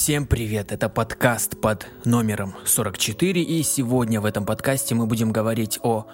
[0.00, 5.78] Всем привет, это подкаст под номером 44, и сегодня в этом подкасте мы будем говорить
[5.82, 6.06] о...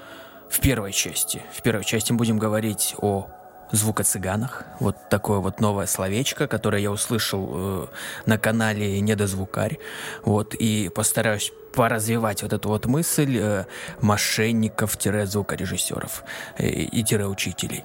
[0.51, 3.29] В первой части, в первой части мы будем говорить о
[3.71, 4.65] звукоцыганах.
[4.81, 7.87] Вот такое вот новое словечко, которое я услышал э,
[8.27, 9.79] на канале Недозвукарь.
[10.25, 13.67] Вот, и постараюсь поразвивать вот эту вот мысль э,
[14.01, 16.25] мошенников-звукорежиссеров
[16.59, 17.85] э, и тире-учителей.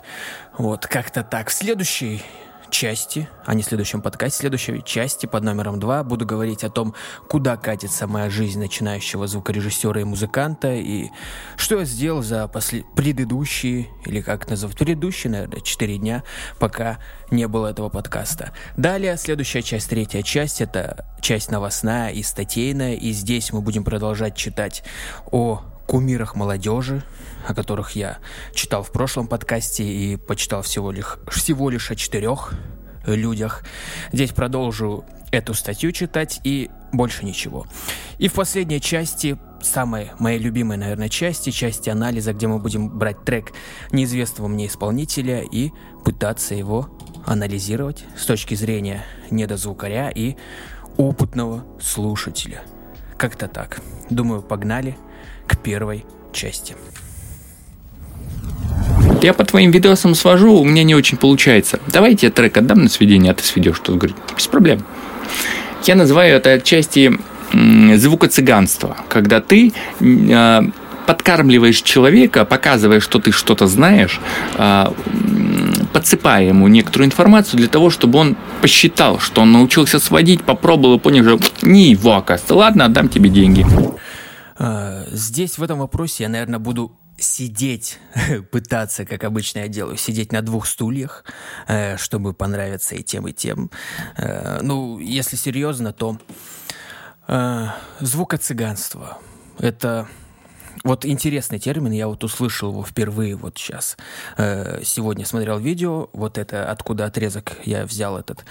[0.57, 1.49] Вот, как-то так.
[1.49, 2.23] В следующей
[2.71, 6.69] части, а не в следующем подкасте, в следующей части под номером два буду говорить о
[6.69, 6.95] том,
[7.29, 11.09] куда катится моя жизнь начинающего звукорежиссера и музыканта, и
[11.57, 12.83] что я сделал за после...
[12.95, 16.23] предыдущие, или как называть, предыдущие, наверное, четыре дня,
[16.59, 16.97] пока
[17.29, 18.51] не было этого подкаста.
[18.77, 24.35] Далее, следующая часть, третья часть, это часть новостная и статейная, и здесь мы будем продолжать
[24.35, 24.83] читать
[25.31, 27.03] о кумирах молодежи,
[27.45, 28.19] о которых я
[28.53, 32.53] читал в прошлом подкасте и почитал всего лишь, всего лишь о четырех
[33.05, 33.65] людях.
[34.13, 37.67] Здесь продолжу эту статью читать и больше ничего.
[38.19, 43.25] И в последней части, самой моей любимой, наверное, части, части анализа, где мы будем брать
[43.25, 43.51] трек
[43.91, 45.71] неизвестного мне исполнителя и
[46.05, 46.89] пытаться его
[47.25, 50.37] анализировать с точки зрения недозвукаря и
[50.95, 52.61] опытного слушателя.
[53.17, 53.81] Как-то так.
[54.09, 54.95] Думаю, погнали
[55.51, 56.75] к первой части.
[59.21, 61.79] Я по твоим видосам свожу, у меня не очень получается.
[61.87, 63.75] Давай я тебе трек отдам на сведение, а ты сведешь.
[63.75, 64.83] Что говорит, без проблем.
[65.83, 67.19] Я называю это отчасти
[67.95, 70.61] звукоцыганство, когда ты э,
[71.05, 74.19] подкармливаешь человека, показывая, что ты что-то знаешь,
[74.57, 74.85] э,
[75.91, 80.99] подсыпая ему некоторую информацию для того, чтобы он посчитал, что он научился сводить, попробовал и
[80.99, 82.55] понял, что не его, оказывается.
[82.55, 83.65] Ладно, отдам тебе деньги.
[84.63, 87.97] А, здесь в этом вопросе я, наверное, буду сидеть,
[88.51, 91.25] пытаться, как обычно я делаю, сидеть на двух стульях,
[91.67, 93.71] э, чтобы понравиться и тем, и тем.
[94.17, 96.19] Э, ну, если серьезно, то
[97.27, 97.67] э,
[98.01, 99.17] звукоцыганство–
[99.57, 100.07] это
[100.83, 103.97] вот интересный термин, я вот услышал его впервые вот сейчас.
[104.37, 108.45] Сегодня смотрел видео, вот это, откуда отрезок я взял этот.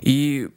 [0.00, 0.48] И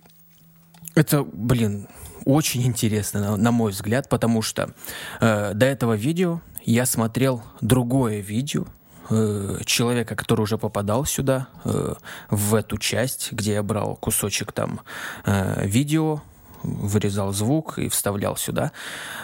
[0.96, 1.88] это, блин,
[2.26, 4.74] очень интересно, на, мой взгляд, потому что
[5.20, 8.66] э, до этого видео я смотрел другое видео
[9.10, 11.96] э, человека, который уже попадал сюда, э,
[12.30, 14.82] в эту часть, где я брал кусочек там
[15.26, 16.22] э, видео,
[16.64, 18.72] вырезал звук и вставлял сюда.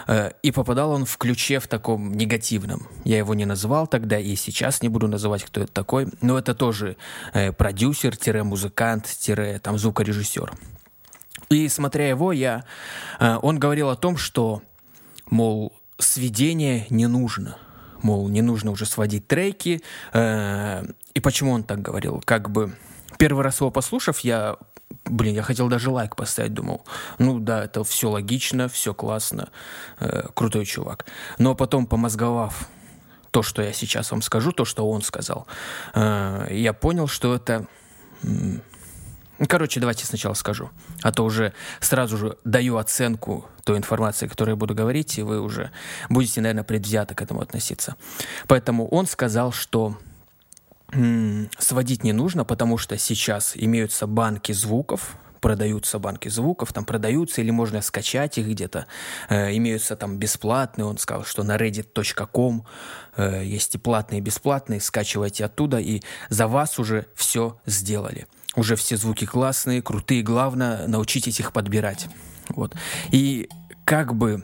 [0.08, 2.88] Э, и попадал он в ключе в таком негативном.
[3.06, 6.08] Я его не называл тогда и сейчас не буду называть, кто это такой.
[6.22, 6.98] Но это тоже
[7.34, 10.54] э, продюсер-музыкант-там звукорежиссер.
[11.50, 12.64] И смотря его, я,
[13.20, 14.62] э, он говорил о том, что,
[15.26, 17.58] мол, сведение не нужно.
[18.04, 19.82] Мол, не нужно уже сводить треки.
[20.14, 22.22] Э, и почему он так говорил?
[22.24, 22.76] Как бы
[23.18, 24.58] первый раз его послушав, я
[25.06, 26.84] Блин, я хотел даже лайк поставить, думал.
[27.20, 29.50] Ну да, это все логично, все классно,
[30.00, 31.06] э, крутой чувак.
[31.38, 32.68] Но потом, помозговав
[33.32, 35.46] то, что я сейчас вам скажу, то, что он сказал,
[35.96, 37.68] я понял, что это
[39.48, 40.70] короче, давайте сначала скажу.
[41.02, 45.42] А то уже сразу же даю оценку той информации, которую я буду говорить, и вы
[45.42, 45.72] уже
[46.10, 47.96] будете, наверное, предвзято к этому относиться.
[48.48, 49.98] Поэтому он сказал, что
[51.60, 57.52] сводить не нужно, потому что сейчас имеются банки звуков, продаются банки звуков, там продаются или
[57.52, 58.88] можно скачать их где-то.
[59.30, 62.66] Э, имеются там бесплатные, он сказал, что на reddit.com
[63.16, 68.76] э, есть и платные, и бесплатные, скачивайте оттуда, и за вас уже все сделали уже
[68.76, 72.08] все звуки классные, крутые, главное научитесь их подбирать.
[72.50, 72.76] Вот.
[73.12, 73.50] И
[73.86, 74.44] как бы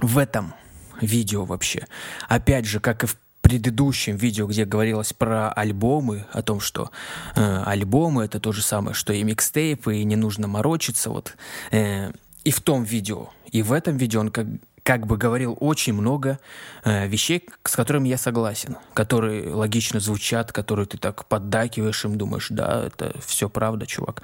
[0.00, 0.54] в этом
[1.00, 1.86] видео вообще,
[2.28, 6.90] опять же, как и в предыдущем видео, где говорилось про альбомы, о том, что
[7.34, 11.34] э, альбомы это то же самое, что и микстейпы, и не нужно морочиться, вот.
[11.70, 12.12] Э,
[12.44, 14.46] и в том видео, и в этом видео он как
[14.88, 16.38] как бы говорил очень много
[16.82, 22.46] э, вещей, с которыми я согласен, которые логично звучат, которые ты так поддакиваешь им, думаешь,
[22.48, 24.22] да, это все правда, чувак.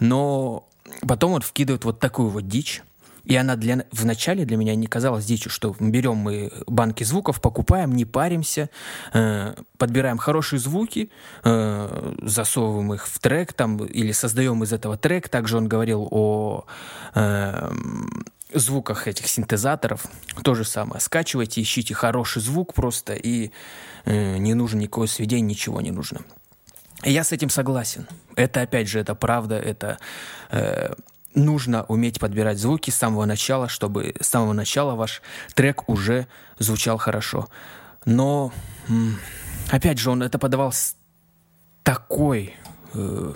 [0.00, 0.66] Но
[1.06, 2.82] потом он вкидывает вот такую вот дичь,
[3.26, 7.92] и она для, вначале для меня не казалась дичью, что берем мы банки звуков, покупаем,
[7.94, 8.70] не паримся,
[9.12, 11.10] э, подбираем хорошие звуки,
[11.44, 15.28] э, засовываем их в трек там, или создаем из этого трек.
[15.28, 16.64] Также он говорил о
[17.14, 17.70] э,
[18.58, 20.06] звуках этих синтезаторов
[20.42, 21.00] то же самое.
[21.00, 23.50] Скачивайте, ищите хороший звук просто, и
[24.04, 26.20] э, не нужно никакого сведения, ничего не нужно.
[27.02, 28.08] Я с этим согласен.
[28.36, 29.98] Это, опять же, это правда, это
[30.50, 30.94] э,
[31.34, 35.22] нужно уметь подбирать звуки с самого начала, чтобы с самого начала ваш
[35.54, 36.26] трек уже
[36.58, 37.48] звучал хорошо.
[38.04, 38.52] Но,
[39.70, 40.96] опять же, он это подавал с
[41.82, 42.54] такой...
[42.94, 43.34] Э,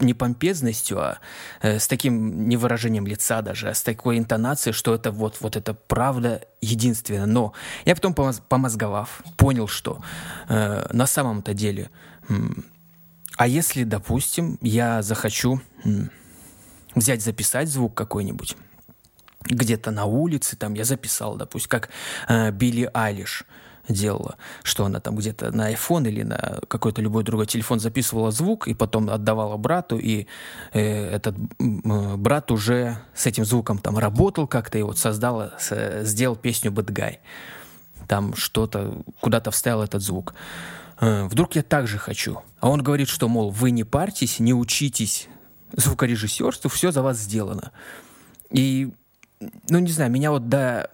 [0.00, 1.18] не помпезностью, а
[1.60, 5.56] э, с таким не выражением лица даже, а с такой интонацией, что это вот, вот
[5.56, 7.26] это правда единственное.
[7.26, 7.52] Но
[7.84, 10.02] я потом, помозговав, понял, что
[10.48, 11.90] э, на самом-то деле,
[12.28, 12.34] э,
[13.36, 15.88] а если, допустим, я захочу э,
[16.94, 18.56] взять, записать звук какой-нибудь,
[19.42, 21.88] где-то на улице, там я записал, допустим, как
[22.28, 23.44] э, Билли Айлиш–
[23.88, 28.68] делала, что она там где-то на iPhone или на какой-то любой другой телефон записывала звук
[28.68, 30.26] и потом отдавала брату, и
[30.72, 36.04] э, этот э, брат уже с этим звуком там работал как-то и вот создал, с,
[36.04, 37.18] сделал песню Bad Guy.
[38.08, 40.34] Там что-то, куда-то вставил этот звук.
[41.00, 42.42] Э, вдруг я так же хочу.
[42.60, 45.28] А он говорит, что, мол, вы не парьтесь, не учитесь
[45.72, 47.72] звукорежиссерству, все за вас сделано.
[48.50, 48.92] И,
[49.68, 50.90] ну, не знаю, меня вот до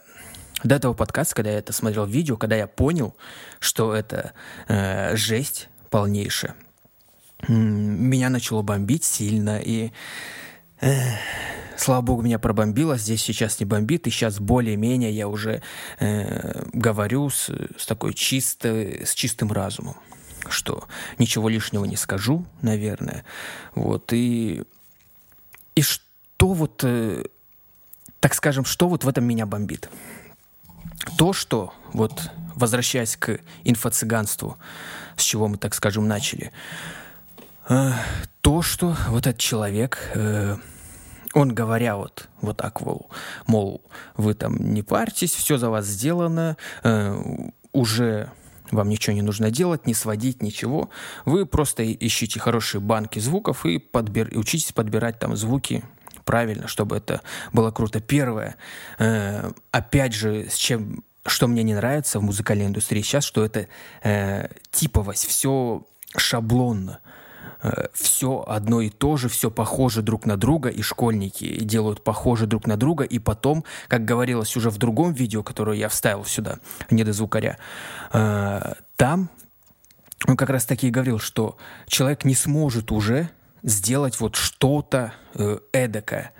[0.65, 3.17] до этого подкаста, когда я это смотрел видео, когда я понял,
[3.59, 4.33] что это
[4.69, 6.55] э, жесть полнейшая,
[7.49, 9.93] меня начало бомбить сильно, и
[10.81, 10.93] э,
[11.77, 15.62] слава богу, меня пробомбило, здесь сейчас не бомбит, и сейчас более-менее я уже
[15.99, 19.97] э, говорю с, с такой чистой, с чистым разумом,
[20.49, 20.85] что
[21.19, 23.25] ничего лишнего не скажу, наверное,
[23.75, 24.62] вот, и,
[25.75, 27.25] и что вот, э,
[28.21, 29.89] так скажем, что вот в этом меня бомбит?
[31.17, 34.56] То, что, вот возвращаясь к инфо-цыганству,
[35.17, 36.52] с чего мы, так скажем, начали,
[37.69, 37.93] э,
[38.41, 40.56] то, что вот этот человек, э,
[41.35, 43.08] он говоря вот, вот так, мол,
[43.47, 43.82] мол,
[44.17, 47.23] вы там не парьтесь, все за вас сделано, э,
[47.73, 48.31] уже
[48.70, 50.91] вам ничего не нужно делать, не сводить, ничего.
[51.25, 54.31] Вы просто ищите хорошие банки звуков и подбер...
[54.37, 55.85] учитесь подбирать там звуки
[56.31, 57.23] правильно, чтобы это
[57.53, 58.00] было круто.
[58.00, 58.55] Первое,
[59.00, 63.67] э, опять же, с чем что мне не нравится в музыкальной индустрии сейчас, что это
[64.05, 65.82] э, типовость, все
[66.17, 67.00] шаблонно,
[67.65, 72.47] э, все одно и то же, все похоже друг на друга, и школьники делают похоже
[72.47, 76.61] друг на друга, и потом, как говорилось уже в другом видео, которое я вставил сюда,
[76.91, 77.59] не до звукаря,
[78.12, 79.31] э, там
[80.29, 81.56] он как раз таки и говорил, что
[81.88, 83.31] человек не сможет уже
[83.62, 86.33] сделать вот что-то э, эдакое,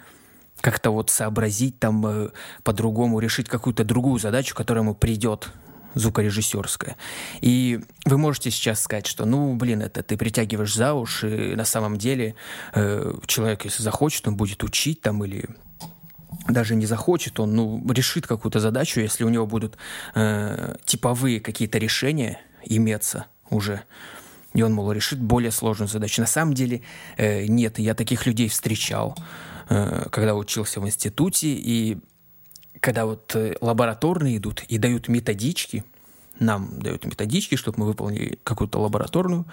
[0.61, 2.29] как-то вот сообразить там э,
[2.63, 5.51] по-другому, решить какую-то другую задачу, которая ему придет
[5.95, 6.97] звукорежиссерская.
[7.41, 11.97] И вы можете сейчас сказать, что, ну, блин, это ты притягиваешь за уши, на самом
[11.97, 12.35] деле
[12.75, 15.49] э, человек, если захочет, он будет учить там или
[16.49, 19.77] даже не захочет, он ну, решит какую-то задачу, если у него будут
[20.15, 23.83] э, типовые какие-то решения иметься уже.
[24.53, 26.21] И он, мол, решит более сложную задачу.
[26.21, 26.83] На самом деле
[27.17, 29.17] э, нет, я таких людей встречал.
[29.69, 31.99] Э, когда учился в институте, и
[32.81, 35.85] когда вот э, лабораторные идут и дают методички,
[36.41, 39.47] нам дают методички, чтобы мы выполнили какую-то лабораторную,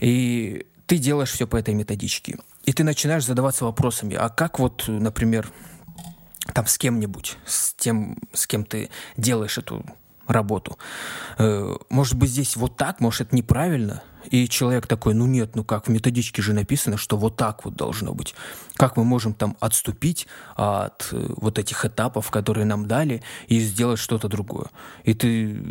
[0.00, 2.38] и ты делаешь все по этой методичке.
[2.64, 5.50] И ты начинаешь задаваться вопросами, а как вот, например,
[6.54, 9.84] там с кем-нибудь, с тем, с кем ты делаешь эту
[10.26, 10.78] работу.
[11.38, 14.02] Э, может быть, здесь вот так, может, это неправильно.
[14.30, 17.74] И человек такой, ну нет, ну как, в методичке же написано, что вот так вот
[17.74, 18.34] должно быть.
[18.74, 23.98] Как мы можем там отступить от э, вот этих этапов, которые нам дали, и сделать
[23.98, 24.66] что-то другое.
[25.04, 25.62] И ты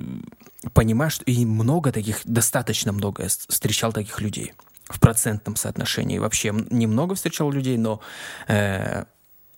[0.73, 4.53] понимаешь, и много таких, достаточно много я встречал таких людей
[4.85, 6.19] в процентном соотношении.
[6.19, 8.01] Вообще немного встречал людей, но
[8.47, 9.05] э,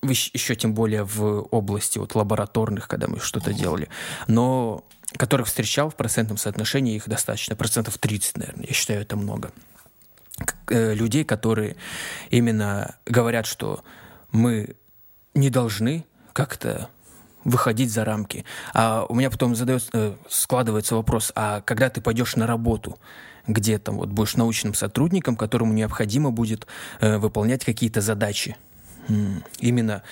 [0.04, 3.90] еще тем более в области вот лабораторных, когда мы что-то делали,
[4.28, 4.84] но
[5.18, 9.52] которых встречал в процентном соотношении их достаточно, процентов 30, наверное, я считаю, это много.
[10.70, 11.76] Э, людей, которые
[12.30, 13.84] именно говорят, что
[14.32, 14.76] мы
[15.36, 16.90] не должны как-то
[17.44, 18.46] выходить за рамки.
[18.74, 22.98] А у меня потом задается, э, складывается вопрос, а когда ты пойдешь на работу,
[23.46, 26.66] где там вот будешь научным сотрудником, которому необходимо будет
[27.00, 28.56] э, выполнять какие-то задачи,
[29.60, 30.04] именно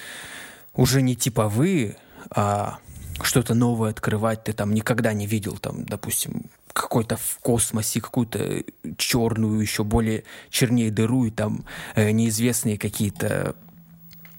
[0.73, 1.97] уже не типовые,
[2.29, 2.79] а
[3.21, 6.43] что-то новое открывать ты там никогда не видел, там, допустим,
[6.73, 8.63] какой-то в космосе, какую-то
[8.97, 13.55] черную, еще более чернее дыру, и там э, неизвестные какие-то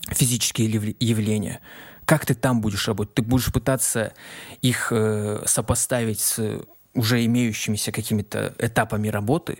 [0.09, 1.61] физические явления.
[2.05, 3.15] Как ты там будешь работать?
[3.15, 4.13] Ты будешь пытаться
[4.61, 6.63] их э, сопоставить с
[6.95, 9.59] уже имеющимися какими-то этапами работы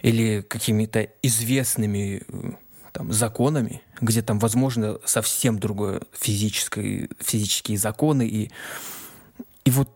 [0.00, 2.52] или какими-то известными э,
[2.92, 8.26] там, законами, где там, возможно, совсем другое физическое, физические законы.
[8.26, 8.50] И,
[9.64, 9.88] и вот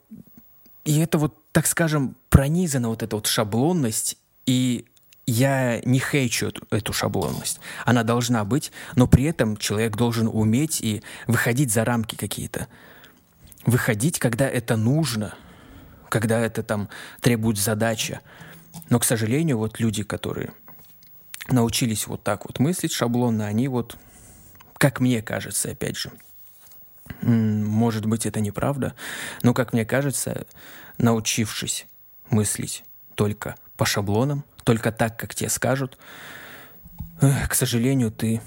[0.87, 4.87] и это вот, так скажем, пронизана вот эта вот шаблонность, и
[5.27, 7.59] я не хейчу эту, эту шаблонность.
[7.85, 12.69] Она должна быть, но при этом человек должен уметь и выходить за рамки какие-то.
[13.65, 15.35] Выходить, когда это нужно,
[16.09, 16.89] когда это там
[17.21, 18.21] требует задача.
[18.89, 20.53] Но, к сожалению, вот люди, которые
[21.49, 23.97] научились вот так вот мыслить шаблонно, они вот,
[24.75, 26.11] как мне кажется, опять же,
[27.23, 28.95] может быть, это неправда,
[29.43, 30.47] но, как мне кажется,
[30.99, 31.87] научившись
[32.31, 32.85] мыслить
[33.15, 35.99] только по шаблонам, только так, как тебе скажут,
[37.21, 38.41] к сожалению, ты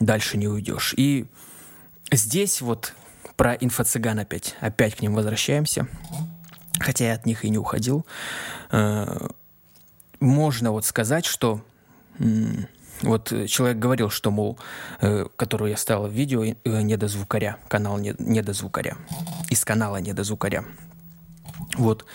[0.00, 0.94] дальше не уйдешь.
[0.96, 1.26] И
[2.10, 2.94] здесь вот
[3.36, 5.86] про инфо-цыган опять, опять к ним возвращаемся,
[6.80, 8.06] хотя я от них и не уходил.
[8.70, 9.28] Э,
[10.20, 11.62] можно вот сказать, что
[13.02, 14.58] вот человек говорил, что, мол,
[15.00, 18.96] э, которую я ставил в видео, э, недозвукаря, канал недозвукаря,
[19.50, 20.64] из канала недозвукаря.
[21.76, 22.06] Вот,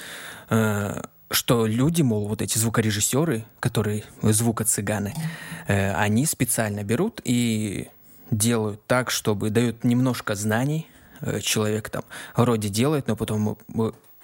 [1.31, 5.13] что люди, мол, вот эти звукорежиссеры, которые звукоцыганы,
[5.67, 7.89] они специально берут и
[8.29, 10.87] делают так, чтобы дают немножко знаний,
[11.23, 12.03] Э, человек там
[12.35, 13.57] вроде делает, но потом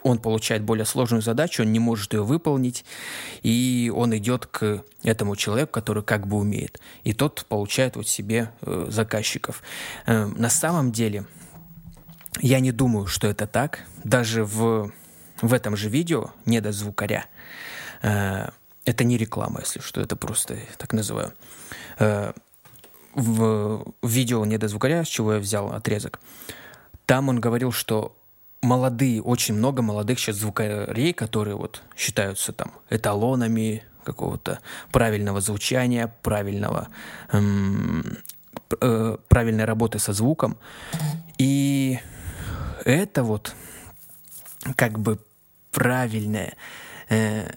[0.03, 2.85] он получает более сложную задачу, он не может ее выполнить,
[3.41, 6.79] и он идет к этому человеку, который как бы умеет.
[7.03, 9.61] И тот получает вот себе э, заказчиков.
[10.05, 11.25] Э, на самом деле,
[12.39, 13.85] я не думаю, что это так.
[14.03, 14.91] Даже в,
[15.41, 17.25] в этом же видео, не до звукаря,
[18.01, 18.49] э,
[18.85, 21.33] это не реклама, если что, это просто так называю.
[21.97, 22.33] Э,
[23.13, 26.19] в, в видео не до звукаря, с чего я взял отрезок,
[27.05, 28.15] там он говорил, что
[28.61, 34.59] молодые, очень много молодых сейчас звукарей, которые вот считаются там эталонами какого-то
[34.91, 36.89] правильного звучания, правильного,
[37.31, 38.17] эм,
[38.81, 40.57] э, правильной работы со звуком.
[41.37, 41.99] И
[42.85, 43.55] это вот
[44.75, 45.19] как бы
[45.71, 46.55] правильное.
[47.09, 47.51] Э,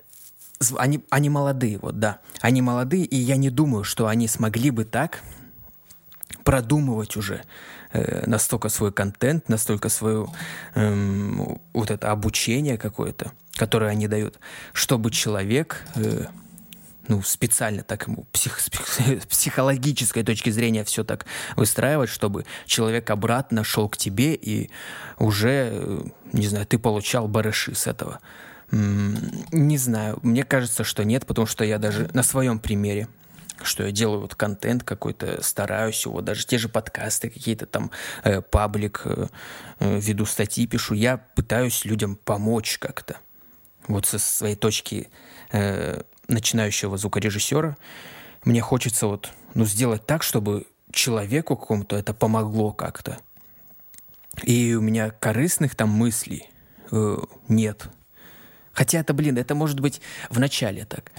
[0.76, 2.20] они, они молодые, вот да.
[2.40, 5.22] Они молодые, и я не думаю, что они смогли бы так
[6.44, 7.42] продумывать уже
[7.92, 10.28] э, настолько свой контент, настолько свое
[10.74, 11.36] э,
[11.72, 14.38] вот это обучение какое-то, которое они дают,
[14.72, 16.26] чтобы человек э,
[17.08, 18.70] ну, специально так ему псих, с
[19.28, 24.70] психологической точки зрения все так выстраивать, чтобы человек обратно шел к тебе и
[25.18, 28.20] уже, э, не знаю, ты получал барыши с этого.
[28.70, 33.06] Не знаю, мне кажется, что нет, потому что я даже на своем примере
[33.64, 37.90] что я делаю вот контент какой-то, стараюсь его, даже те же подкасты какие-то там,
[38.24, 39.26] э, паблик, э,
[39.78, 43.18] э, веду статьи, пишу, я пытаюсь людям помочь как-то.
[43.88, 45.08] Вот со своей точки
[45.50, 47.76] э, начинающего звукорежиссера
[48.44, 53.18] мне хочется вот, ну, сделать так, чтобы человеку какому-то это помогло как-то.
[54.42, 56.48] И у меня корыстных там мыслей
[56.90, 57.88] э, нет.
[58.72, 60.00] Хотя это, блин, это может быть
[60.30, 61.12] в начале так.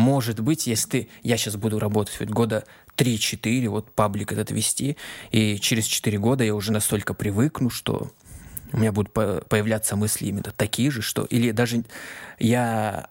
[0.00, 1.08] Может быть, если ты...
[1.22, 2.64] Я сейчас буду работать вот года
[2.96, 4.96] 3-4, вот паблик этот вести,
[5.30, 8.10] и через 4 года я уже настолько привыкну, что
[8.72, 11.26] у меня будут появляться мысли именно такие же, что...
[11.26, 11.84] Или даже
[12.38, 13.10] я,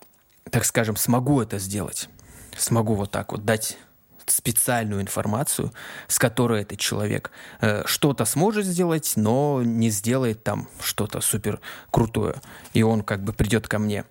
[0.49, 2.09] так скажем, смогу это сделать.
[2.57, 3.77] Смогу вот так вот дать
[4.25, 5.71] специальную информацию,
[6.07, 7.29] с которой этот человек
[7.61, 11.59] э, что-то сможет сделать, но не сделает там что-то супер
[11.91, 12.41] крутое.
[12.73, 14.05] И он как бы придет ко мне.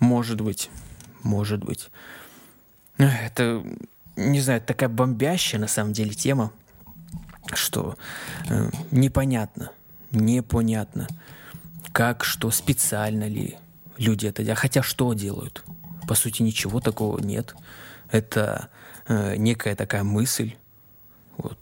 [0.00, 0.68] Может быть
[1.26, 1.90] может быть.
[2.96, 3.62] Это,
[4.16, 6.52] не знаю, такая бомбящая на самом деле тема,
[7.52, 7.96] что
[8.48, 9.70] э, непонятно,
[10.10, 11.06] непонятно,
[11.92, 13.58] как, что, специально ли
[13.98, 14.60] люди это делают.
[14.60, 15.64] Хотя что делают?
[16.08, 17.54] По сути, ничего такого нет.
[18.10, 18.68] Это
[19.08, 20.54] э, некая такая мысль
[21.36, 21.58] вот,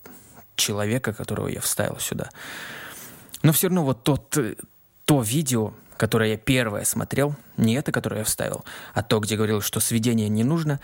[0.57, 2.31] человека, которого я вставил сюда.
[3.43, 4.55] Но все равно вот тот, э,
[5.05, 9.61] то видео, которое я первое смотрел, не это, которое я вставил, а то, где говорил,
[9.61, 10.81] что сведение не нужно,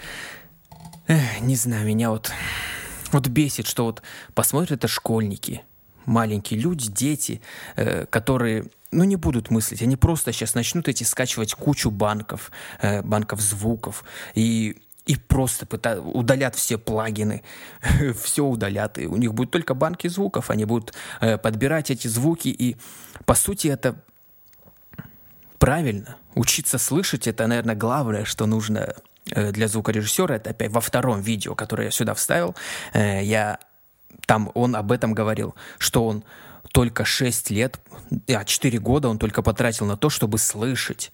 [1.07, 2.31] эх, не знаю, меня вот,
[3.13, 4.03] вот бесит, что вот
[4.35, 5.63] посмотрят это школьники,
[6.07, 7.41] маленькие люди, дети,
[7.77, 9.83] э, которые ну, не будут мыслить.
[9.83, 12.51] Они просто сейчас начнут эти скачивать кучу банков,
[12.81, 17.43] э, банков звуков, и, и просто пытают, удалят все плагины,
[18.23, 22.49] все удалят, и у них будут только банки звуков, они будут э, подбирать эти звуки,
[22.49, 22.77] и,
[23.25, 24.03] по сути, это
[25.61, 26.17] правильно.
[26.35, 28.95] Учиться слышать это, наверное, главное, что нужно
[29.31, 30.35] э, для звукорежиссера.
[30.35, 32.57] Это опять во втором видео, которое я сюда вставил.
[32.95, 33.61] Э, я
[34.27, 36.25] там он об этом говорил, что он
[36.73, 37.79] только 6 лет,
[38.29, 41.13] а 4 года он только потратил на то, чтобы слышать,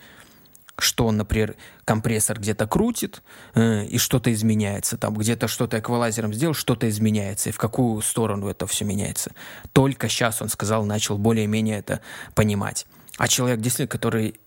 [0.78, 3.22] что он, например, компрессор где-то крутит,
[3.54, 4.96] э, и что-то изменяется.
[4.96, 7.48] Там где-то что-то эквалайзером сделал, что-то изменяется.
[7.48, 9.32] И в какую сторону это все меняется.
[9.72, 12.00] Только сейчас, он сказал, начал более-менее это
[12.34, 12.86] понимать.
[13.16, 14.38] А человек, действительно, который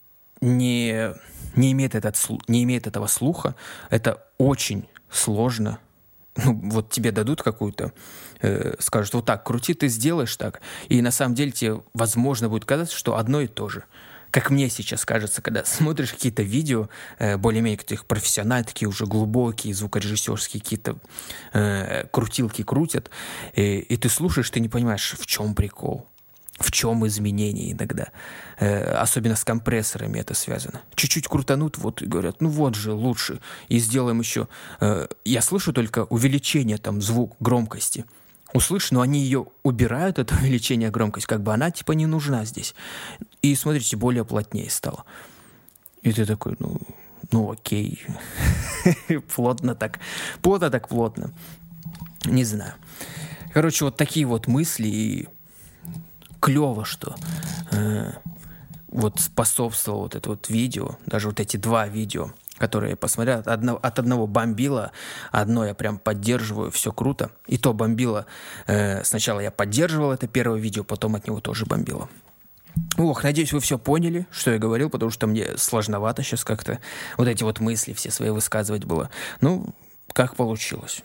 [0.42, 1.14] не,
[1.56, 3.56] не, имеет этот, не имеет этого слуха,
[3.90, 5.80] это очень сложно.
[6.38, 7.92] Ну, вот тебе дадут какую-то,
[8.42, 10.62] э, скажут, вот так, крути, ты сделаешь так.
[10.88, 13.84] И на самом деле тебе, возможно, будет казаться, что одно и то же.
[14.32, 19.74] как мне сейчас кажется, когда смотришь какие-то видео, э, более-менее каких профессиональные, такие уже глубокие,
[19.74, 20.98] звукорежиссерские какие-то
[21.52, 23.10] э, крутилки крутят,
[23.54, 26.08] и, и ты слушаешь, ты не понимаешь, в чем прикол,
[26.60, 28.08] в чем изменение иногда.
[28.60, 30.82] Э, особенно с компрессорами это связано.
[30.96, 33.40] Чуть-чуть крутанут, вот, и говорят, ну вот же, лучше,
[33.70, 34.48] и сделаем еще...
[34.82, 38.06] Э, я слышу только увеличение там звук, громкости–
[38.54, 42.76] услышь, но они ее убирают, это увеличение громкости, как бы она типа не нужна здесь.
[43.42, 45.06] И смотрите, более плотнее стало.
[46.02, 46.80] И ты такой, ну,
[47.32, 48.04] ну окей.
[49.36, 50.00] плотно так.
[50.42, 51.32] Плотно так плотно.
[52.26, 52.74] Не знаю.
[53.54, 55.28] Короче, вот такие вот мысли и
[56.40, 57.16] клево, что
[57.72, 58.12] э,
[58.88, 63.48] вот способствовало вот это вот видео, даже вот эти два видео, которые я посмотрел, от
[63.48, 64.92] одного, от одного бомбила,
[65.32, 67.32] одно я прям поддерживаю, все круто.
[67.48, 68.26] И то бомбило,
[68.68, 72.10] э, сначала я поддерживал это первое видео, потом от него тоже бомбило.
[72.98, 76.80] Ох, надеюсь, вы все поняли, что я говорил, потому что мне сложновато сейчас как-то
[77.18, 79.10] вот эти вот мысли все свои высказывать было.
[79.42, 79.74] Ну,
[80.14, 81.04] как получилось.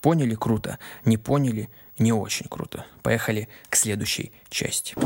[0.00, 0.34] Поняли?
[0.34, 0.78] Круто.
[1.04, 1.68] Не поняли?
[2.00, 2.86] Не очень круто.
[3.02, 4.96] Поехали к следующей части.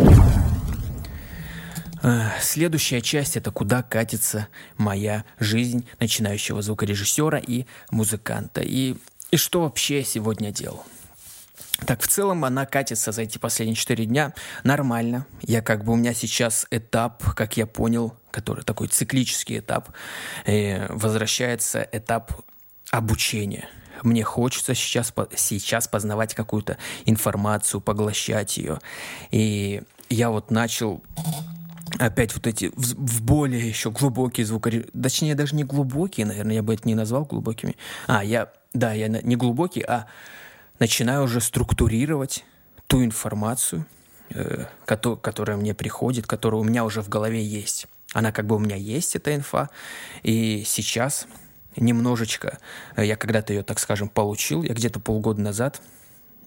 [2.04, 4.46] Э, следующая часть– это куда катится
[4.76, 8.60] моя жизнь начинающего звукорежиссера и музыканта.
[8.60, 8.94] И,
[9.32, 10.84] и что вообще я сегодня делал?
[11.84, 14.32] Так, в целом она катится за эти последние четыре дня
[14.62, 15.26] нормально.
[15.42, 19.88] Я как бы у меня сейчас этап, как я понял, который такой циклический этап,
[20.46, 22.32] э, возвращается этап
[22.92, 23.68] обучения.
[24.02, 28.80] Мне хочется сейчас, сейчас познавать какую-то информацию, поглощать ее.
[29.30, 31.02] И я вот начал
[31.98, 36.62] опять вот эти в, в более еще глубокие звукорежиссеры, точнее даже не глубокие, наверное, я
[36.62, 37.76] бы это не назвал глубокими.
[38.06, 40.06] А, я, да, я не глубокий, а
[40.78, 42.44] начинаю уже структурировать
[42.86, 43.86] ту информацию,
[44.30, 47.86] э, которая, которая мне приходит, которая у меня уже в голове есть.
[48.12, 49.70] Она как бы у меня есть, эта инфа,
[50.22, 51.26] и сейчас
[51.76, 52.58] немножечко,
[52.96, 55.82] я когда-то ее, так скажем, получил, я где-то полгода назад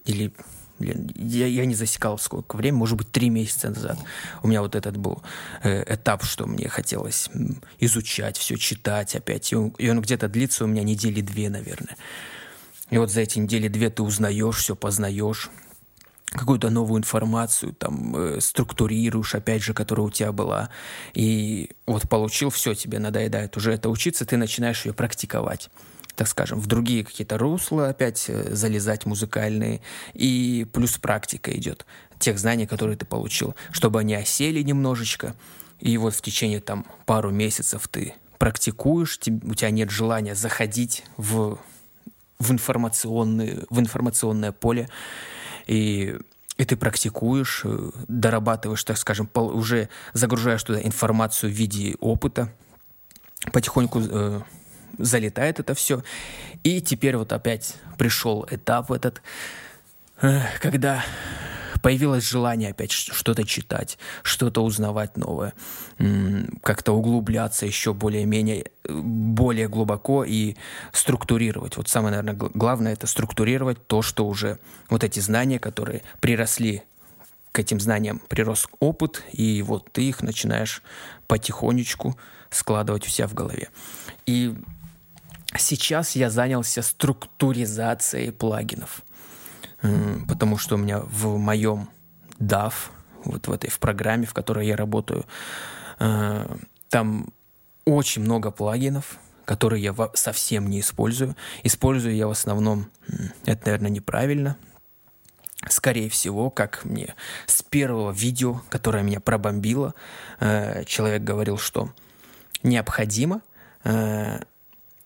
[0.06, 0.34] или
[0.80, 3.98] Блин, я, я не засекал сколько времени, может быть, три месяца назад.
[4.44, 5.24] У меня вот этот был
[5.64, 7.30] э, этап, что мне хотелось
[7.80, 9.52] изучать все, читать опять.
[9.52, 11.98] И он, и он где-то длится у меня недели две, наверное.
[12.92, 15.50] И вот за эти недели две ты узнаешь, все познаешь,
[16.32, 20.70] какую-то новую информацию, там, э, структурируешь, опять же, которая у тебя была.
[21.14, 25.70] И вот получил, все, тебе надоедает уже это учиться, ты начинаешь ее практиковать
[26.16, 29.82] так скажем, в другие какие-то русла опять э, залезать музыкальные,
[30.16, 31.86] и плюс практика идет
[32.18, 35.36] тех знаний, которые ты получил, чтобы они осели немножечко,
[35.80, 41.60] и вот в течение там пару месяцев ты практикуешь, у тебя нет желания заходить в,
[42.40, 44.90] в, информационное, в информационное поле,
[45.68, 46.18] и
[46.58, 52.52] и ты практикуешь, э, дорабатываешь, так скажем, уже загружаешь туда информацию в виде опыта,
[53.54, 54.42] потихоньку э,
[54.98, 56.04] залетает это все.
[56.64, 59.22] И теперь вот опять пришел этап этот,
[60.22, 61.06] э, когда
[61.82, 65.54] появилось желание опять что-то читать, что-то узнавать новое,
[66.62, 70.56] как-то углубляться еще более-менее, более глубоко и
[70.92, 71.78] структурировать.
[71.78, 74.60] Вот самое, наверное, главное– это структурировать то, что уже,
[74.90, 76.84] вот эти знания, которые приросли
[77.52, 80.84] к этим знаниям, прирос опыт, и вот ты их начинаешь
[81.28, 82.18] потихонечку
[82.50, 83.70] складывать у себя в голове.
[84.26, 84.56] И
[85.56, 89.02] Сейчас я занялся структуризацией плагинов,
[89.82, 91.90] потому что у меня в моем
[92.40, 92.74] DAV,
[93.26, 95.26] вот в этой в программе, в которой я работаю,
[96.00, 96.56] э,
[96.90, 97.28] там
[97.86, 101.36] очень много плагинов, которые я совсем не использую.
[101.64, 102.88] Использую я в основном,
[103.46, 104.58] это, наверное, неправильно,
[105.70, 109.94] скорее всего, как мне с первого видео, которое меня пробомбило,
[110.40, 111.92] э, человек говорил, что
[112.64, 113.42] необходимо
[113.84, 114.40] э,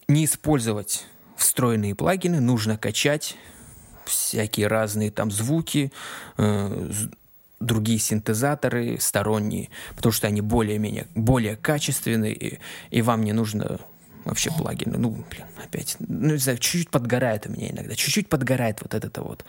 [0.07, 1.05] не использовать
[1.35, 3.37] встроенные плагины, нужно качать
[4.11, 5.91] всякие разные там звуки,
[6.37, 6.91] э,
[7.59, 13.79] другие синтезаторы сторонние, потому что они более-менее, более качественные, и, и вам не нужно
[14.25, 14.97] вообще плагины.
[14.97, 19.21] Ну, блин, опять, ну, не знаю, чуть-чуть подгорает у меня иногда, чуть-чуть подгорает вот это
[19.21, 19.45] вот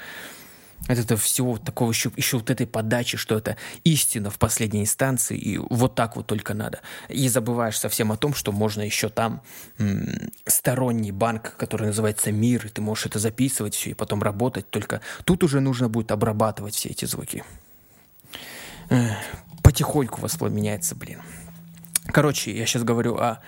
[0.88, 5.36] от этого всего такого еще, еще вот этой подачи, что это истина в последней инстанции,
[5.36, 6.80] и вот так вот только надо.
[7.08, 9.42] И забываешь совсем о том, что можно еще там
[9.78, 14.68] м- сторонний банк, который называется мир, и ты можешь это записывать все и потом работать,
[14.70, 17.44] только тут уже нужно будет обрабатывать все эти звуки.
[18.90, 19.16] Эх,
[19.62, 21.20] потихоньку воспламеняется, блин.
[22.06, 23.40] Короче, я сейчас говорю о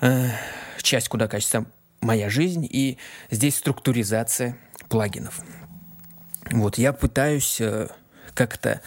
[0.00, 0.28] э,
[0.82, 1.64] часть, куда качется
[2.00, 2.98] моя жизнь, и
[3.30, 5.40] здесь структуризация плагинов.
[6.52, 7.88] Вот, я пытаюсь э,
[8.34, 8.82] как-то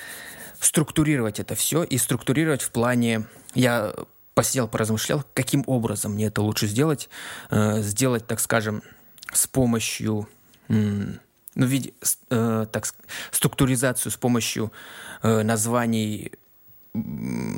[0.60, 3.26] структурировать это все и структурировать в плане...
[3.56, 3.94] Я
[4.34, 7.10] посидел, поразмышлял, каким образом мне это лучше сделать.
[7.50, 8.84] Э, сделать, так скажем,
[9.34, 10.30] с помощью...
[10.68, 11.94] Ну, виде,
[12.30, 12.86] э, так,
[13.32, 14.72] структуризацию с помощью
[15.24, 16.34] названий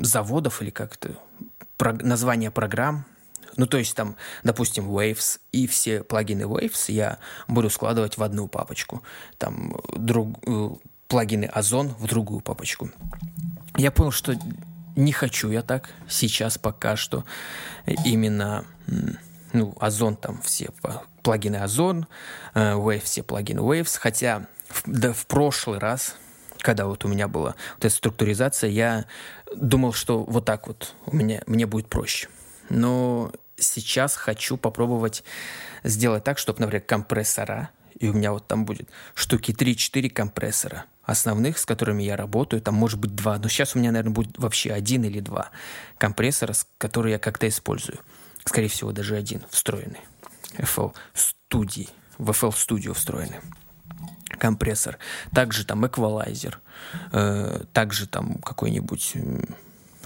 [0.02, 1.18] заводов или как-то
[1.78, 3.04] названия программ,
[3.58, 7.18] ну, то есть там, допустим, Waves и все плагины Waves я
[7.48, 9.02] буду складывать в одну папочку.
[9.36, 10.70] Там друг, э,
[11.08, 12.90] плагины Озон в другую папочку.
[13.76, 14.34] Я понял, что
[14.94, 17.24] не хочу я так сейчас пока что.
[18.04, 18.64] Именно,
[19.52, 20.70] ну, Озон там все
[21.24, 22.06] плагины Озон,
[22.54, 23.98] э, Waves все плагины Waves.
[23.98, 26.14] Хотя в, да, в прошлый раз,
[26.60, 29.06] когда вот у меня была вот эта структуризация, я
[29.52, 32.28] думал, что вот так вот у меня, мне будет проще.
[32.70, 35.24] Но сейчас хочу попробовать
[35.84, 41.58] сделать так, чтобы, например, компрессора, и у меня вот там будет штуки 3-4 компрессора основных,
[41.58, 44.72] с которыми я работаю, там может быть два, но сейчас у меня, наверное, будет вообще
[44.72, 45.50] один или два
[45.96, 47.98] компрессора, которые я как-то использую.
[48.44, 50.00] Скорее всего, даже один встроенный.
[50.56, 53.40] FL Studio, в FL Studio встроенный
[54.38, 54.98] компрессор.
[55.32, 56.60] Также там эквалайзер,
[57.12, 59.14] э, также там какой-нибудь,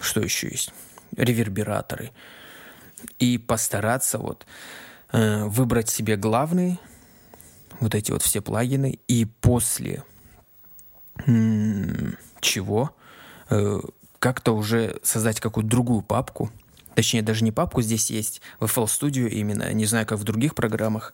[0.00, 0.72] что еще есть,
[1.16, 2.12] ревербераторы,
[3.18, 4.46] и постараться вот
[5.12, 6.78] э, выбрать себе главные,
[7.80, 10.04] вот эти вот все плагины, и после
[12.40, 12.94] чего
[13.50, 13.80] э,
[14.18, 16.50] как-то уже создать какую-то другую папку,
[16.94, 20.54] точнее даже не папку, здесь есть в FL Studio именно, не знаю, как в других
[20.54, 21.12] программах,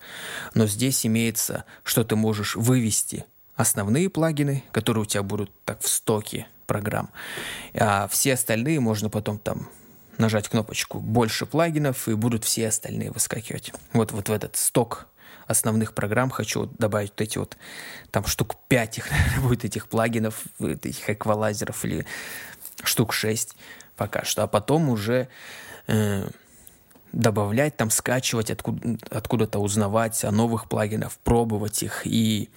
[0.55, 3.25] но здесь имеется, что ты можешь вывести
[3.57, 7.11] основные плагины, которые у тебя будут так в стоке программ,
[7.75, 9.69] а все остальные можно потом там
[10.19, 13.73] нажать кнопочку «Больше плагинов» и будут все остальные выскакивать.
[13.93, 15.07] Вот, вот в этот сток
[15.47, 17.57] основных программ хочу добавить вот эти вот,
[18.11, 22.07] там штук 5 их, наверное, будет этих плагинов, этих эквалайзеров или
[22.85, 23.57] штук 6
[23.97, 24.43] пока что.
[24.43, 25.29] А потом уже
[25.87, 26.29] э,
[27.13, 32.51] добавлять, там скачивать, откуда, откуда-то узнавать о новых плагинах, пробовать их и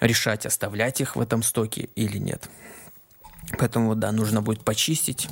[0.00, 2.48] решать, оставлять их в этом стоке или нет.
[3.58, 5.28] Поэтому, да, нужно будет почистить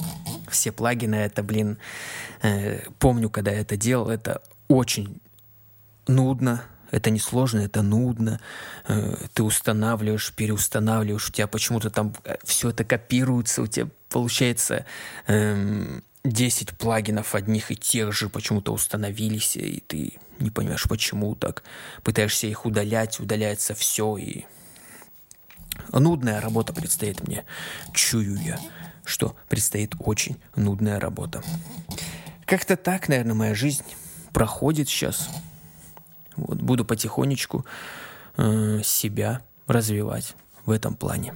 [0.51, 1.15] все плагины.
[1.17, 1.79] Это, блин,
[2.43, 5.21] э, помню, когда я это делал, это очень
[6.07, 8.41] нудно, это не сложно, это нудно.
[8.89, 14.85] Э, ты устанавливаешь, переустанавливаешь, у тебя почему-то там э, все это копируется, у тебя получается
[15.27, 21.63] эм, 10 плагинов одних и тех же почему-то установились, и ты не понимаешь, почему так.
[22.03, 24.45] Пытаешься их удалять, удаляется все, и
[25.93, 27.45] Нудная работа предстоит мне.
[27.93, 28.59] Чую я,
[29.05, 31.43] что предстоит очень нудная работа.
[32.45, 33.85] Как-то так, наверное, моя жизнь
[34.33, 35.29] проходит сейчас.
[36.37, 37.65] Вот, буду потихонечку
[38.37, 41.35] э, себя развивать в этом плане.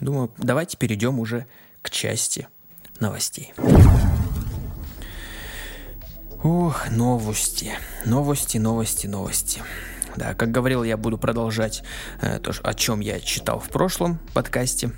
[0.00, 1.46] Думаю, давайте перейдем уже
[1.80, 2.48] к части
[2.98, 3.52] новостей.
[6.42, 7.72] Ох, новости.
[8.04, 9.62] Новости, новости, новости.
[10.16, 11.82] Да, как говорил, я буду продолжать
[12.20, 14.92] э, то, о чем я читал в прошлом подкасте.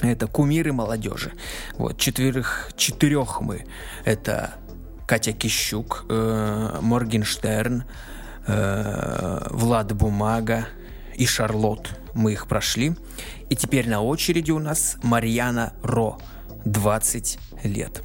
[0.00, 1.32] Это кумиры молодежи.
[1.78, 3.66] Вот, четверых, четырех мы.
[4.04, 4.54] Это
[5.06, 7.84] Катя Кищук, э, Моргенштерн,
[8.46, 10.66] э, Влад Бумага
[11.14, 11.90] и Шарлот.
[12.14, 12.96] Мы их прошли.
[13.50, 16.18] И теперь на очереди у нас Марьяна Ро,
[16.64, 18.02] 20 лет.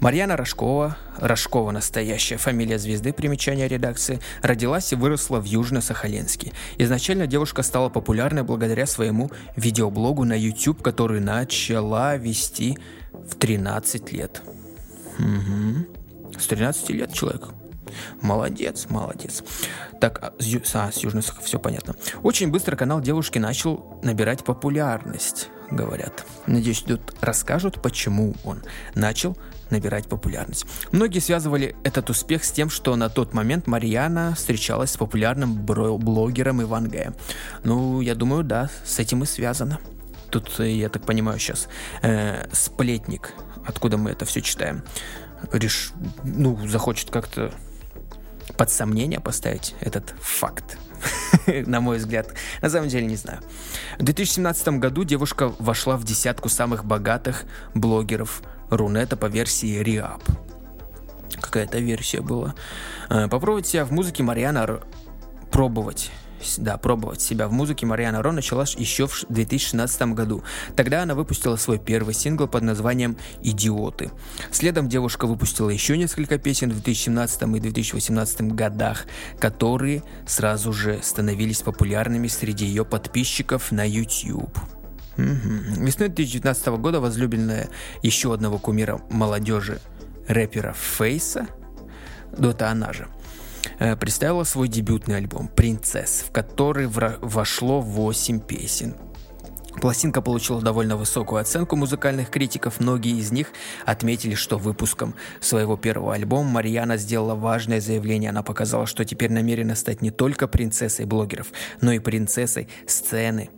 [0.00, 6.52] Марьяна Рожкова, Рожкова настоящая фамилия звезды, примечания редакции, родилась и выросла в Южно-Сахалинске.
[6.78, 12.78] Изначально девушка стала популярной благодаря своему видеоблогу на YouTube, который начала вести
[13.12, 14.42] в 13 лет.
[15.18, 16.38] Угу.
[16.38, 17.48] С 13 лет человек.
[18.20, 19.42] Молодец, молодец.
[20.00, 21.94] Так, а, с, а, с Южной все понятно.
[22.22, 26.24] Очень быстро канал девушки начал набирать популярность, говорят.
[26.46, 28.62] Надеюсь, тут расскажут, почему он
[28.94, 29.36] начал
[29.70, 30.66] набирать популярность.
[30.92, 36.62] Многие связывали этот успех с тем, что на тот момент Марьяна встречалась с популярным блогером
[36.62, 37.12] Иван Г.
[37.64, 39.78] Ну, я думаю, да, с этим и связано.
[40.30, 41.68] Тут, э, я так понимаю, сейчас
[42.02, 43.34] э, сплетник,
[43.66, 44.82] откуда мы это все читаем,
[45.52, 45.92] реш...
[46.24, 47.52] ну, захочет как-то
[48.56, 50.78] под сомнение поставить этот факт.
[51.66, 52.34] на мой взгляд.
[52.62, 53.40] На самом деле не знаю.
[53.98, 60.22] В 2017 году девушка вошла в десятку самых богатых блогеров Рунета по версии Реап.
[61.40, 62.54] Какая-то версия была.
[63.08, 64.80] Э, попробовать себя в музыке Мариана
[65.50, 66.10] пробовать
[66.58, 70.42] да, пробовать себя в музыке Мариана Ро начала еще в 2016 году.
[70.76, 74.10] Тогда она выпустила свой первый сингл под названием «Идиоты».
[74.50, 79.06] Следом девушка выпустила еще несколько песен в 2017 и 2018 годах,
[79.38, 84.58] которые сразу же становились популярными среди ее подписчиков на YouTube.
[85.16, 85.84] Угу.
[85.84, 87.68] Весной 2019 года возлюбленная
[88.02, 89.80] еще одного кумира молодежи,
[90.28, 91.46] рэпера Фейса,
[92.38, 93.08] это она же,
[93.78, 98.94] э, представила свой дебютный альбом «Принцесс», в который вошло 8 песен.
[99.80, 102.80] Пластинка получила довольно высокую оценку музыкальных критиков.
[102.80, 103.52] Многие из них
[103.86, 108.30] отметили, что выпуском своего первого альбома Марьяна сделала важное заявление.
[108.30, 111.48] Она показала, что теперь намерена стать не только принцессой блогеров,
[111.80, 113.50] но и принцессой сцены.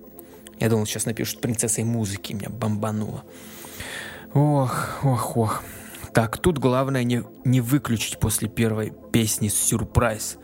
[0.63, 2.35] Я думал, сейчас напишут принцессой музыки.
[2.35, 3.25] Меня бомбануло.
[4.33, 5.63] Ох, ох, ох.
[6.15, 10.39] Так, тут главное не, не выключить после первой песни «Сюрприз»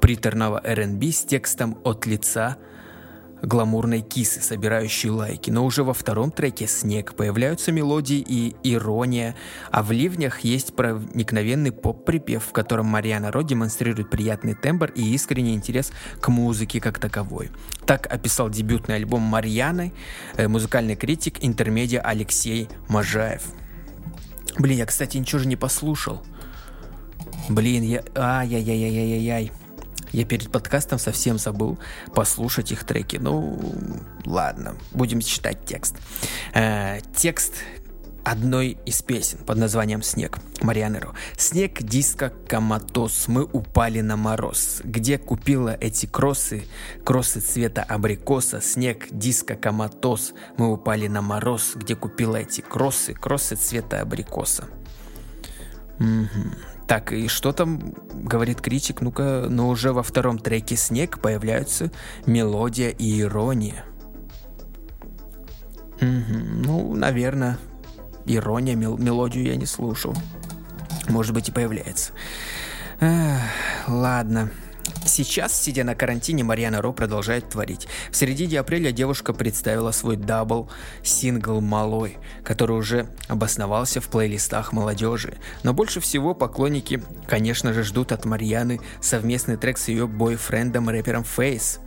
[0.00, 2.58] приторного R&B с текстом от лица
[3.42, 5.50] гламурной кисы, собирающей лайки.
[5.50, 9.34] Но уже во втором треке «Снег» появляются мелодии и ирония,
[9.70, 15.54] а в ливнях есть проникновенный поп-припев, в котором Мариана Ро демонстрирует приятный тембр и искренний
[15.54, 17.50] интерес к музыке как таковой.
[17.84, 19.92] Так описал дебютный альбом Марьяны
[20.36, 23.42] э, музыкальный критик интермедиа Алексей Можаев.
[24.58, 26.22] Блин, я, кстати, ничего же не послушал.
[27.48, 28.02] Блин, я...
[28.14, 29.52] Ай-яй-яй-яй-яй-яй.
[30.12, 31.78] Я перед подкастом совсем забыл
[32.14, 33.16] послушать их треки.
[33.16, 33.58] Ну,
[34.24, 35.96] ладно, будем читать текст.
[36.54, 37.54] Э, текст
[38.26, 41.14] одной из песен под названием «Снег» Марианеро.
[41.36, 44.80] «Снег, диско, коматоз, мы упали на мороз.
[44.82, 46.64] Где купила эти кроссы,
[47.04, 48.60] кроссы цвета абрикоса?
[48.60, 51.74] Снег, диско, коматоз, мы упали на мороз.
[51.76, 54.64] Где купила эти кроссы, кроссы цвета абрикоса?»
[56.00, 56.75] Угу.
[56.86, 59.00] Так, и что там говорит критик?
[59.00, 61.90] Ну-ка, но уже во втором треке «Снег» появляются
[62.26, 63.84] мелодия и ирония.
[66.00, 67.58] Ну, наверное,
[68.24, 70.14] ирония, мел- мелодию я не слушал.
[71.08, 72.12] Может быть и появляется.
[73.00, 73.40] Эх,
[73.88, 74.50] ладно.
[75.06, 77.86] Сейчас, сидя на карантине, Марьяна Ро продолжает творить.
[78.10, 80.68] В середине апреля девушка представила свой double
[81.02, 85.38] сингл «Малой», который уже обосновался в плейлистах молодежи.
[85.62, 91.24] Но больше всего поклонники, конечно же, ждут от Марьяны совместный трек с ее бойфрендом рэпером
[91.24, 91.78] Face.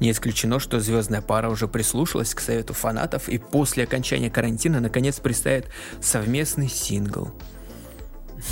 [0.00, 5.18] Не исключено, что звездная пара уже прислушалась к совету фанатов и после окончания карантина наконец
[5.18, 5.68] представит
[6.00, 7.32] совместный сингл.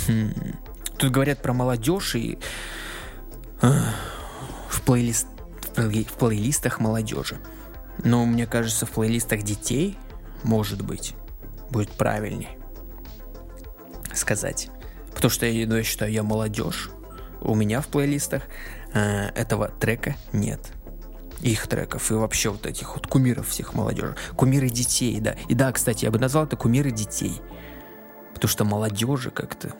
[0.07, 0.33] Хм.
[0.97, 2.39] Тут говорят про молодежь и
[4.69, 5.27] в, плейлист,
[5.75, 7.37] в плейлистах молодежи.
[8.03, 9.97] Но мне кажется, в плейлистах детей,
[10.43, 11.15] может быть,
[11.69, 12.57] будет правильней
[14.13, 14.69] сказать.
[15.13, 16.89] Потому что ну, я считаю, я молодежь.
[17.41, 18.43] У меня в плейлистах
[18.93, 20.71] э, этого трека нет.
[21.41, 24.15] Их треков и вообще вот этих вот кумиров всех молодежи.
[24.35, 25.35] Кумиры детей, да.
[25.47, 27.41] И да, кстати, я бы назвал это кумиры детей.
[28.33, 29.73] Потому что молодежи как-то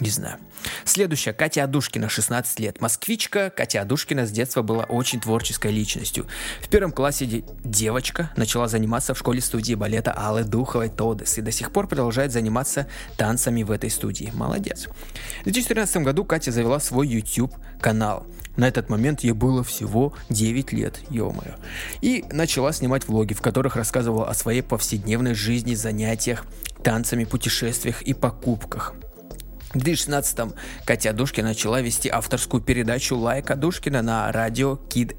[0.00, 0.38] не знаю.
[0.84, 1.32] Следующая.
[1.32, 2.80] Катя Адушкина, 16 лет.
[2.80, 3.50] Москвичка.
[3.50, 6.26] Катя Адушкина с детства была очень творческой личностью.
[6.62, 11.72] В первом классе девочка начала заниматься в школе-студии балета Аллы Духовой Тодес и до сих
[11.72, 12.86] пор продолжает заниматься
[13.16, 14.30] танцами в этой студии.
[14.34, 14.88] Молодец.
[15.40, 18.26] В 2013 году Катя завела свой YouTube-канал.
[18.56, 21.54] На этот момент ей было всего 9 лет, ё-моё.
[22.00, 26.44] И начала снимать влоги, в которых рассказывала о своей повседневной жизни, занятиях,
[26.82, 28.94] танцами, путешествиях и покупках.
[29.72, 30.54] В 2016-м
[30.84, 35.14] Катя Душкина начала вести авторскую передачу «Лайка Душкина» на радио Kid,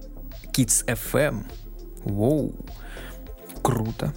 [0.53, 1.45] Kids FM.
[2.03, 2.53] Воу,
[3.61, 4.13] круто.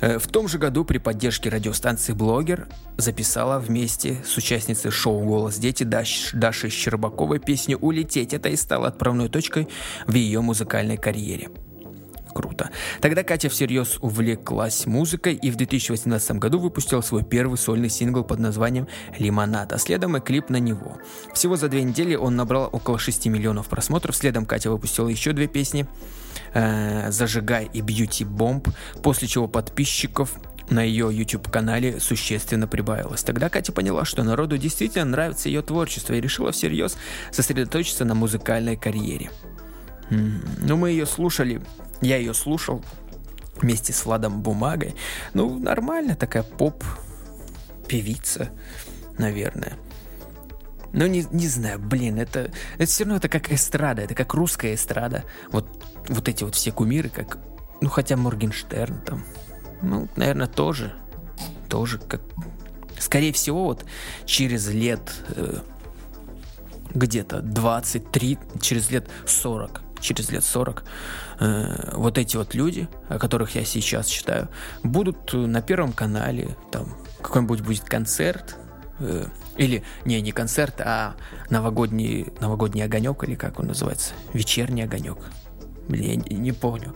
[0.00, 5.56] Э, в том же году при поддержке радиостанции «Блогер» записала вместе с участницей шоу «Голос
[5.56, 8.34] дети» Даш, Дашей Щербаковой песню «Улететь».
[8.34, 9.68] Это и стало отправной точкой
[10.06, 11.48] в ее музыкальной карьере.
[12.34, 12.70] Круто.
[13.00, 18.38] Тогда Катя всерьез увлеклась музыкой и в 2018 году выпустила свой первый сольный сингл под
[18.38, 20.98] названием «Лимонад», а следом и клип на него.
[21.34, 24.16] Всего за две недели он набрал около 6 миллионов просмотров.
[24.16, 25.86] Следом Катя выпустила еще две песни
[26.54, 28.68] э, «Зажигай» и «Бьюти Бомб»,
[29.02, 30.34] после чего подписчиков
[30.70, 33.22] на ее YouTube-канале существенно прибавилось.
[33.22, 36.96] Тогда Катя поняла, что народу действительно нравится ее творчество и решила всерьез
[37.30, 39.30] сосредоточиться на музыкальной карьере.
[40.10, 41.62] Ну, мы ее слушали
[42.02, 42.82] я ее слушал
[43.56, 44.94] вместе с Владом Бумагой.
[45.34, 48.50] Ну, нормально, такая поп-певица,
[49.18, 49.78] наверное.
[50.92, 54.74] Ну, не, не знаю, блин, это, это все равно это как эстрада, это как русская
[54.74, 55.24] эстрада.
[55.50, 55.66] Вот,
[56.08, 57.38] вот эти вот все кумиры, как,
[57.80, 59.24] ну, хотя Моргенштерн там,
[59.80, 60.92] ну, наверное, тоже,
[61.70, 62.20] тоже как,
[62.98, 63.86] скорее всего, вот
[64.26, 65.60] через лет э,
[66.92, 70.84] где-то 23, через лет 40 через лет 40
[71.42, 74.48] э, вот эти вот люди, о которых я сейчас читаю,
[74.82, 78.56] будут на Первом канале, там какой-нибудь будет концерт,
[79.00, 79.26] э,
[79.56, 81.14] или, не, не концерт, а
[81.50, 85.18] новогодний, новогодний огонек, или как он называется, вечерний огонек.
[85.88, 86.94] Блин, я не, не помню.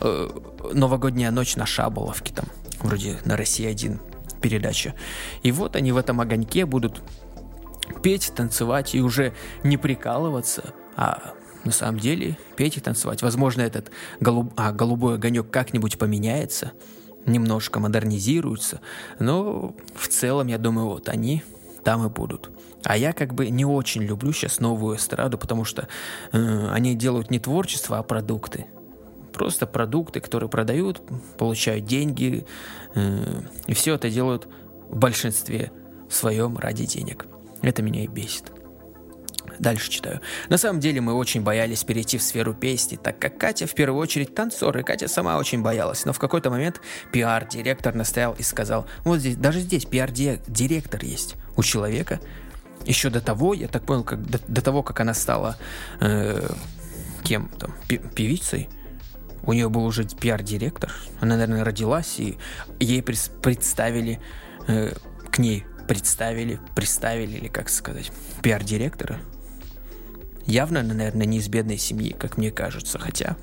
[0.00, 0.28] э,
[0.72, 2.46] новогодняя ночь на Шаболовке там,
[2.80, 4.00] вроде на России один
[4.40, 4.94] передача.
[5.42, 7.02] И вот они в этом огоньке будут
[8.02, 9.32] петь, танцевать и уже
[9.62, 13.22] не прикалываться, а на самом деле петь и танцевать.
[13.22, 14.52] Возможно, этот голуб...
[14.56, 16.72] а, голубой огонек как-нибудь поменяется,
[17.26, 18.80] немножко модернизируется,
[19.18, 21.42] но в целом, я думаю, вот они
[21.84, 22.50] там и будут.
[22.84, 25.88] А я как бы не очень люблю сейчас новую эстраду, потому что
[26.32, 28.66] э, они делают не творчество, а продукты.
[29.32, 31.02] Просто продукты, которые продают,
[31.38, 32.46] получают деньги,
[32.94, 34.48] э, и все это делают
[34.90, 35.72] в большинстве
[36.10, 37.26] своем ради денег.
[37.62, 38.52] Это меня и бесит.
[39.58, 40.20] Дальше читаю.
[40.48, 44.00] На самом деле мы очень боялись перейти в сферу песни, так как Катя в первую
[44.00, 46.04] очередь танцор, и Катя сама очень боялась.
[46.04, 46.80] Но в какой-то момент
[47.12, 52.20] пиар-директор настоял и сказал, вот здесь, даже здесь пиар-директор есть у человека.
[52.84, 55.56] Еще до того, я так понял, как, до, до того, как она стала
[56.00, 56.46] э,
[57.22, 58.68] кем там, певицей,
[59.42, 60.92] у нее был уже пиар-директор.
[61.20, 62.38] Она, наверное, родилась, и
[62.80, 64.20] ей представили,
[64.66, 64.92] э,
[65.30, 68.10] к ней представили, представили, или как сказать,
[68.42, 69.18] пиар-директора.
[70.46, 73.36] Явно, наверное, не из бедной семьи, как мне кажется, хотя...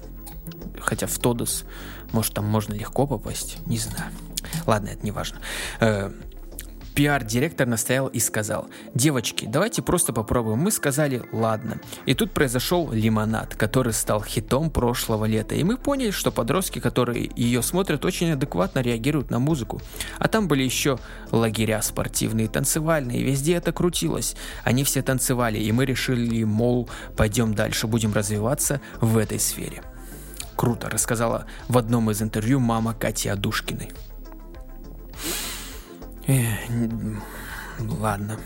[0.79, 1.65] Хотя в Тодос,
[2.11, 4.11] может, там можно легко попасть, не знаю.
[4.65, 5.39] Ладно, это не важно.
[5.79, 6.11] Э,
[6.95, 10.60] Пиар-директор настоял и сказал, девочки, давайте просто попробуем.
[10.60, 11.80] Мы сказали, ладно.
[12.06, 15.56] И тут произошел лимонад, который стал хитом прошлого лета.
[15.56, 19.82] И мы поняли, что подростки, которые ее смотрят, очень адекватно реагируют на музыку.
[20.19, 20.99] А там были еще
[21.32, 24.36] лагеря спортивные, танцевальные, везде это крутилось.
[24.63, 29.82] Они все танцевали, и мы решили, мол, пойдем дальше, будем развиваться в этой сфере.
[30.56, 33.91] Круто, рассказала в одном из интервью мама Кати Адушкиной.
[37.79, 38.38] Ладно.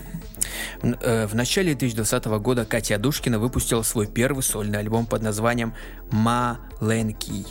[0.81, 5.73] Э, в начале 2020 года Катя Адушкина выпустила свой первый сольный альбом под названием
[6.11, 7.45] «Маленький»,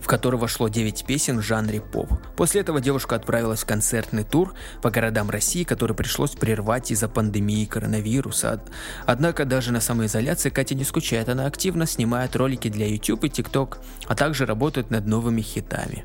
[0.00, 2.10] в который вошло 9 песен в жанре поп.
[2.36, 7.64] После этого девушка отправилась в концертный тур по городам России, который пришлось прервать из-за пандемии
[7.64, 8.62] коронавируса.
[9.06, 13.78] Однако даже на самоизоляции Катя не скучает, она активно снимает ролики для YouTube и TikTok,
[14.06, 16.04] а также работает над новыми хитами.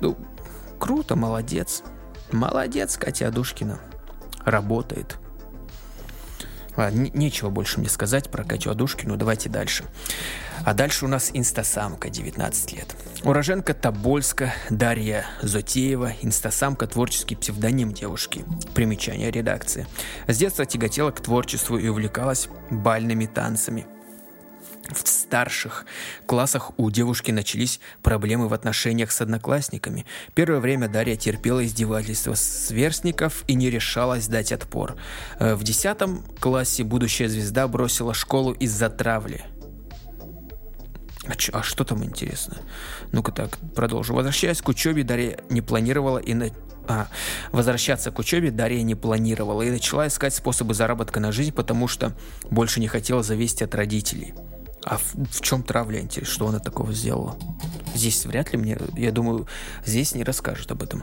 [0.00, 0.16] Ну,
[0.78, 1.82] Круто, молодец.
[2.32, 3.78] Молодец, Катя Адушкина.
[4.44, 5.18] Работает.
[6.76, 9.84] Ладно, нечего больше мне сказать про Катю Адушкину, давайте дальше.
[10.64, 12.94] А дальше у нас инстасамка, 19 лет.
[13.24, 18.44] Уроженка Тобольска Дарья Зотеева, инстасамка, творческий псевдоним девушки.
[18.74, 19.86] Примечание редакции.
[20.26, 23.86] С детства тяготела к творчеству и увлекалась бальными танцами–
[24.92, 25.86] в старших
[26.26, 30.06] классах у девушки начались проблемы в отношениях с одноклассниками.
[30.34, 34.96] Первое время Дарья терпела издевательства сверстников и не решалась дать отпор.
[35.38, 39.44] Э, в десятом классе будущая звезда бросила школу из-за травли.
[41.28, 42.58] А, чё, а что там интересно?
[43.12, 44.14] Ну-ка так, продолжу.
[44.14, 46.50] Возвращаясь к учебе, Дарья не планировала и на...
[46.86, 47.08] а,
[47.50, 52.12] возвращаться к учебе Дарья не планировала и начала искать способы заработка на жизнь, потому что
[52.48, 54.34] больше не хотела зависеть от родителей.
[54.86, 57.36] А в, в чем травля, интересно, что она такого сделала?
[57.96, 59.48] Здесь вряд ли мне, я думаю,
[59.84, 61.02] здесь не расскажет об этом.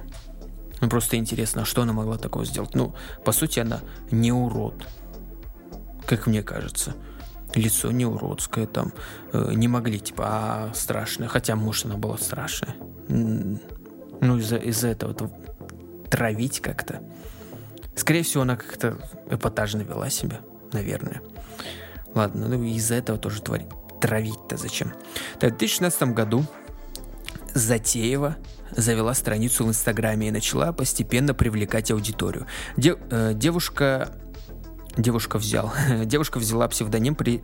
[0.80, 2.76] Ну, просто интересно, а что она могла такого сделать?
[2.76, 4.88] Ну, по сути, она не урод,
[6.06, 6.96] как мне кажется.
[7.56, 8.93] Лицо не уродское, там,
[9.34, 11.28] э, не могли, типа, а страшное.
[11.28, 12.76] Хотя, может, она была страшная.
[13.10, 15.13] Ну, из-за из этого
[16.10, 17.02] травить как-то.
[17.96, 18.98] Скорее всего, она как-то
[19.30, 20.39] эпатажно вела себя,
[20.72, 21.22] наверное.
[22.15, 23.67] Ладно, ну из-за этого тоже творить.
[24.02, 24.93] Травить-то зачем?
[25.39, 26.45] Так, в 2016 году
[27.54, 28.36] Затеева
[28.71, 32.47] завела страницу в Инстаграме и начала постепенно привлекать аудиторию.
[32.76, 34.13] Де, э, девушка,
[34.97, 35.71] девушка взял,
[36.06, 37.43] девушка взяла псевдоним при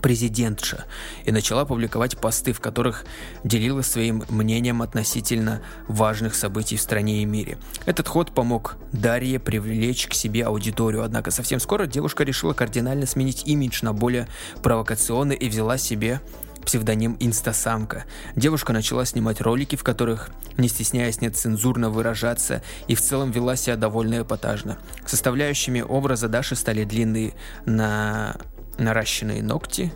[0.00, 0.84] президентша
[1.24, 3.04] и начала публиковать посты, в которых
[3.44, 7.58] делилась своим мнением относительно важных событий в стране и мире.
[7.84, 13.42] Этот ход помог Дарье привлечь к себе аудиторию, однако совсем скоро девушка решила кардинально сменить
[13.46, 14.28] имидж на более
[14.62, 16.20] провокационный и взяла себе
[16.66, 18.04] псевдоним «Инстасамка».
[18.34, 23.76] Девушка начала снимать ролики, в которых, не стесняясь нецензурно выражаться, и в целом вела себя
[23.76, 24.78] довольно эпатажно.
[25.06, 27.34] Составляющими образа Даши стали длинные
[27.64, 28.36] на
[28.78, 29.92] наращенные ногти,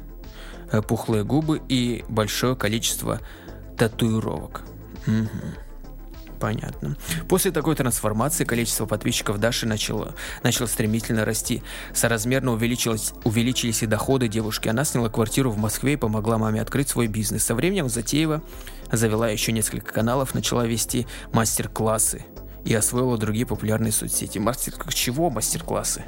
[0.70, 3.20] э, пухлые губы и большое количество
[3.76, 4.62] татуировок.
[5.06, 5.28] Угу.
[6.40, 6.96] Понятно.
[7.28, 11.62] После такой трансформации количество подписчиков Даши начало, начало стремительно расти.
[11.92, 14.68] Соразмерно увеличилось, увеличились и доходы девушки.
[14.68, 17.44] Она сняла квартиру в Москве и помогла маме открыть свой бизнес.
[17.44, 18.42] Со временем Затеева
[18.90, 22.24] завела еще несколько каналов, начала вести мастер-классы
[22.64, 24.38] и освоила другие популярные соцсети.
[24.38, 24.72] Мастер...
[24.88, 26.04] Чего мастер-классы?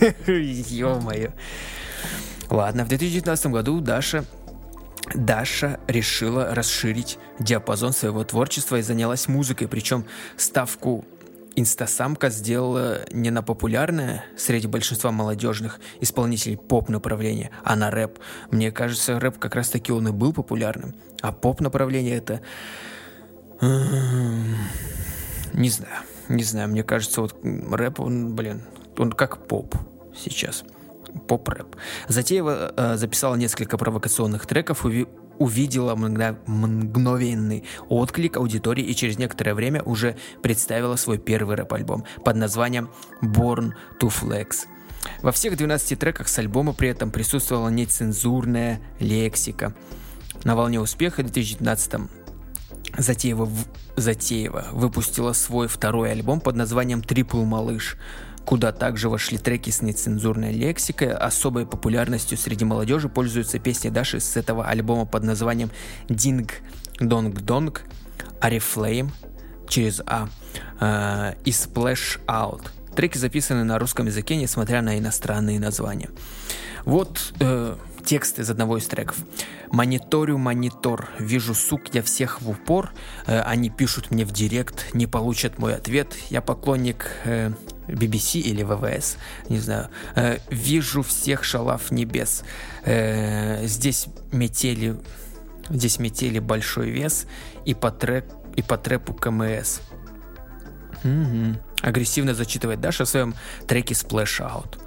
[0.26, 1.32] Ё-моё.
[2.48, 4.24] Ладно, в 2019 году Даша
[5.14, 10.04] Даша решила расширить диапазон своего творчества и занялась музыкой, причем
[10.36, 11.04] ставку
[11.54, 18.18] инстасамка сделала не на популярное среди большинства молодежных исполнителей поп-направления, а на рэп.
[18.50, 20.94] Мне кажется, рэп как раз-таки он и был популярным.
[21.22, 22.40] А поп-направление это...
[23.60, 23.70] Не
[25.70, 28.62] знаю, не знаю, мне кажется, вот рэп, он, блин,
[28.98, 29.76] он как поп
[30.14, 30.64] сейчас
[31.18, 31.76] поп-рэп.
[32.08, 35.08] Затеева э, записала несколько провокационных треков, уви-
[35.38, 42.90] увидела мгновенный отклик аудитории и через некоторое время уже представила свой первый рэп-альбом под названием
[43.22, 44.66] Born to Flex.
[45.22, 49.74] Во всех 12 треках с альбома при этом присутствовала нецензурная лексика.
[50.44, 52.10] На волне успеха в 2019
[52.98, 53.48] Затеева,
[53.96, 57.96] Затеева выпустила свой второй альбом под названием «Трипл Малыш»,
[58.46, 61.12] куда также вошли треки с нецензурной лексикой.
[61.12, 65.70] Особой популярностью среди молодежи пользуются песни Даши с этого альбома под названием
[66.08, 66.54] «Динг
[67.00, 67.82] Донг Донг»,
[68.40, 69.10] «Арифлейм»
[69.68, 70.28] через «А»
[70.80, 72.62] э, и «Splash Out».
[72.94, 76.08] Треки записаны на русском языке, несмотря на иностранные названия.
[76.84, 77.76] Вот э,
[78.06, 79.18] текст из одного из треков.
[79.70, 82.92] Мониторю монитор, вижу сук я всех в упор,
[83.26, 86.14] э, они пишут мне в директ, не получат мой ответ.
[86.30, 87.50] Я поклонник э,
[87.88, 89.16] BBC или ВВС,
[89.48, 89.88] не знаю.
[90.14, 92.44] Э, вижу всех шалав небес.
[92.84, 94.96] Э, здесь метели,
[95.68, 97.26] здесь метели большой вес
[97.64, 99.80] и по, трек, и по трэпу КМС.
[101.02, 101.56] Угу.
[101.82, 103.34] Агрессивно зачитывает Даша в своем
[103.66, 104.78] треке Splash Out.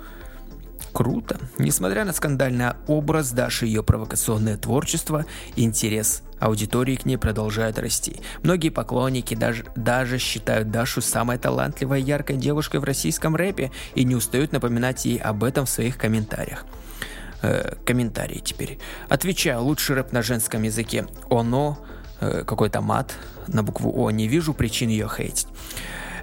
[0.93, 1.37] Круто.
[1.57, 5.25] Несмотря на скандальный образ Даши и ее провокационное творчество,
[5.55, 8.17] интерес аудитории к ней продолжает расти.
[8.43, 14.03] Многие поклонники даже, даже считают Дашу самой талантливой и яркой девушкой в российском рэпе и
[14.03, 16.65] не устают напоминать ей об этом в своих комментариях.
[17.41, 18.79] Э, комментарии теперь.
[19.07, 21.07] Отвечаю, лучший рэп на женском языке.
[21.29, 21.79] Оно,
[22.19, 23.13] э, какой-то мат
[23.47, 25.47] на букву О, не вижу причин ее хейтить.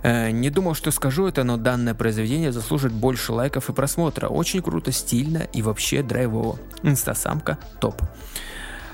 [0.06, 4.28] Э, не думал, что скажу это, но данное произведение заслужит больше лайков и просмотра.
[4.28, 6.60] Очень круто, стильно и вообще драйвово.
[6.84, 8.00] Инстасамка топ.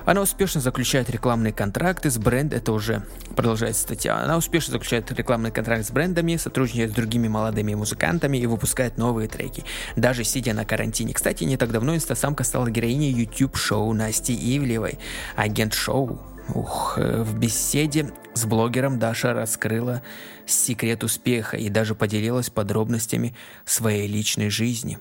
[0.06, 3.04] Она успешно заключает рекламные контракты с брендом, это уже
[3.36, 8.46] продолжается статья, она успешно заключает рекламные контракты с брендами, сотрудничает с другими молодыми музыкантами и
[8.46, 11.14] выпускает новые треки, даже сидя на карантине.
[11.14, 14.98] Кстати, не так давно инстасамка стала героиней YouTube-шоу Насти Ивлевой,
[15.36, 16.32] агент шоу.
[16.55, 20.03] Ух, э, в беседе с блогером Даша раскрыла
[20.44, 23.34] секрет успеха и даже поделилась подробностями
[23.64, 24.98] своей личной жизни.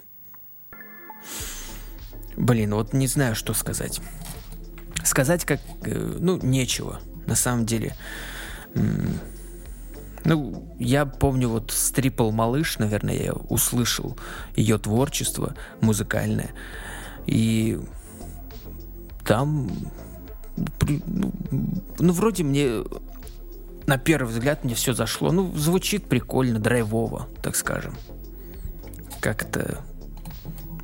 [2.38, 4.00] Блин, вот не знаю, что сказать.
[5.04, 7.96] Сказать как, э, ну, нечего, на самом деле.
[10.24, 14.18] Ну, я помню вот с Трипл Малыш, наверное, я услышал
[14.56, 16.52] ее творчество музыкальное.
[17.26, 17.80] И
[19.26, 19.70] там,
[20.56, 21.32] ну,
[22.00, 22.84] ну, вроде мне
[23.88, 25.32] на первый взгляд мне все зашло.
[25.32, 27.96] Ну, звучит прикольно, драйвово, так скажем.
[29.20, 29.80] Как-то...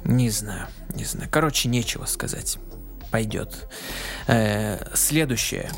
[0.04, 1.30] Не знаю, не знаю.
[1.30, 2.60] Короче, нечего сказать
[3.12, 3.68] пойдет.
[4.28, 5.70] Э, следующее.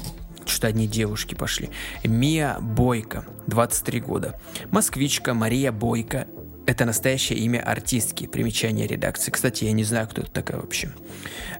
[0.45, 1.69] Что-то одни девушки пошли.
[2.03, 4.39] Мия Бойко, 23 года.
[4.71, 6.27] Москвичка Мария Бойко
[6.65, 8.27] это настоящее имя артистки.
[8.27, 9.31] Примечание редакции.
[9.31, 10.87] Кстати, я не знаю, кто это такая вообще.
[10.87, 10.91] Э,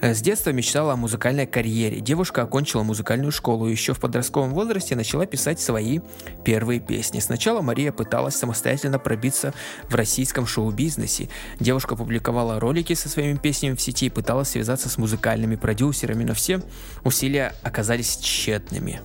[0.02, 2.00] с детства мечтала о музыкальной карьере.
[2.00, 6.00] Девушка окончила музыкальную школу и еще в подростковом возрасте начала писать свои
[6.46, 7.20] первые песни.
[7.20, 9.54] Сначала Мария пыталась самостоятельно пробиться
[9.90, 11.30] в российском шоу-бизнесе.
[11.60, 16.34] Девушка публиковала ролики со своими песнями в сети и пыталась связаться с музыкальными продюсерами, но
[16.34, 16.62] все
[17.04, 19.02] усилия оказались тщетными.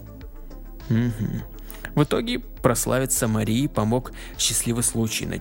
[0.90, 1.96] Угу.
[1.96, 5.40] В итоге прославиться Марии помог счастливый случай.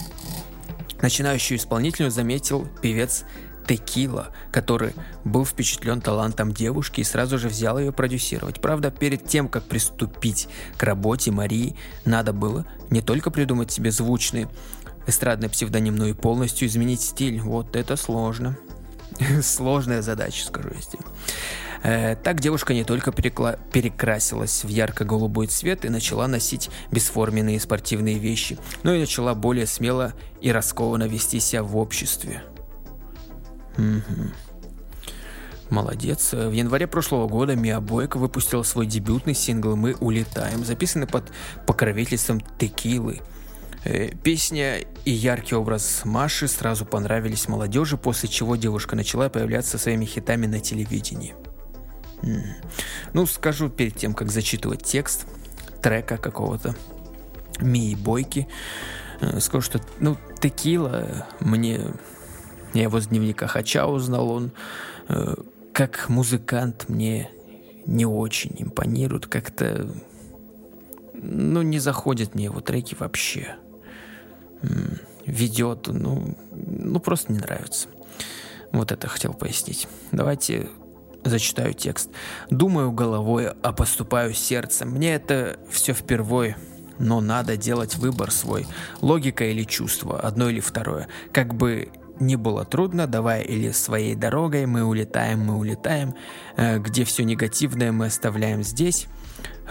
[1.02, 3.26] Начинающую исполнителю заметил певец
[3.68, 4.94] Текила, который
[5.24, 8.62] был впечатлен талантом девушки и сразу же взял ее продюсировать.
[8.62, 10.48] Правда, перед тем, как приступить
[10.78, 14.48] к работе Марии, надо было не только придумать себе звучный
[15.08, 17.40] эстрадный псевдоним, но и полностью изменить стиль.
[17.40, 18.58] Вот это сложно.
[19.42, 21.04] Сложная задача, скажу я тебе.
[21.84, 28.18] Э, так девушка не только перекла- перекрасилась в ярко-голубой цвет и начала носить бесформенные спортивные
[28.18, 32.44] вещи, но и начала более смело и раскованно вести себя в обществе.
[33.78, 34.32] Угу.
[35.70, 36.34] Молодец.
[36.34, 41.32] В январе прошлого года Мия Бойко выпустила свой дебютный сингл «Мы улетаем», записанный под
[41.66, 43.22] покровительством текилы.
[43.84, 50.06] Э, песня и яркий образ Маши сразу понравились молодежи, после чего девушка начала появляться своими
[50.06, 51.36] хитами на телевидении.
[53.14, 55.26] Ну, скажу перед тем, как зачитывать текст
[55.82, 56.76] трека какого-то
[57.60, 58.48] Мии Бойки.
[59.20, 61.82] Э, скажу, что, ну, текила мне...
[62.74, 64.52] Я его с дневника Хача узнал, он
[65.10, 65.36] э,
[65.74, 67.30] как музыкант мне
[67.86, 69.88] не очень импонирует, как-то,
[71.14, 73.56] ну, не заходят мне его треки вообще.
[75.26, 77.90] Ведет, ну, ну, просто не нравится.
[78.72, 79.88] Вот это хотел пояснить.
[80.12, 80.70] Давайте
[81.24, 82.10] зачитаю текст.
[82.50, 84.92] «Думаю головой, а поступаю сердцем.
[84.92, 86.56] Мне это все впервой,
[87.00, 88.66] но надо делать выбор свой.
[89.02, 91.08] Логика или чувство, одно или второе.
[91.32, 91.90] Как бы
[92.20, 96.16] не было трудно, давай или своей дорогой мы улетаем, мы улетаем,
[96.58, 99.08] э, где все негативное мы оставляем здесь,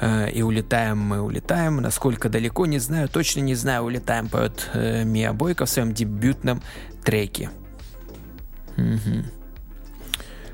[0.01, 5.05] э, и улетаем мы улетаем, насколько далеко, не знаю, точно не знаю, улетаем, поет э,
[5.05, 6.63] Мия Бойко в своем дебютном
[7.05, 7.51] треке.
[8.77, 9.42] Угу.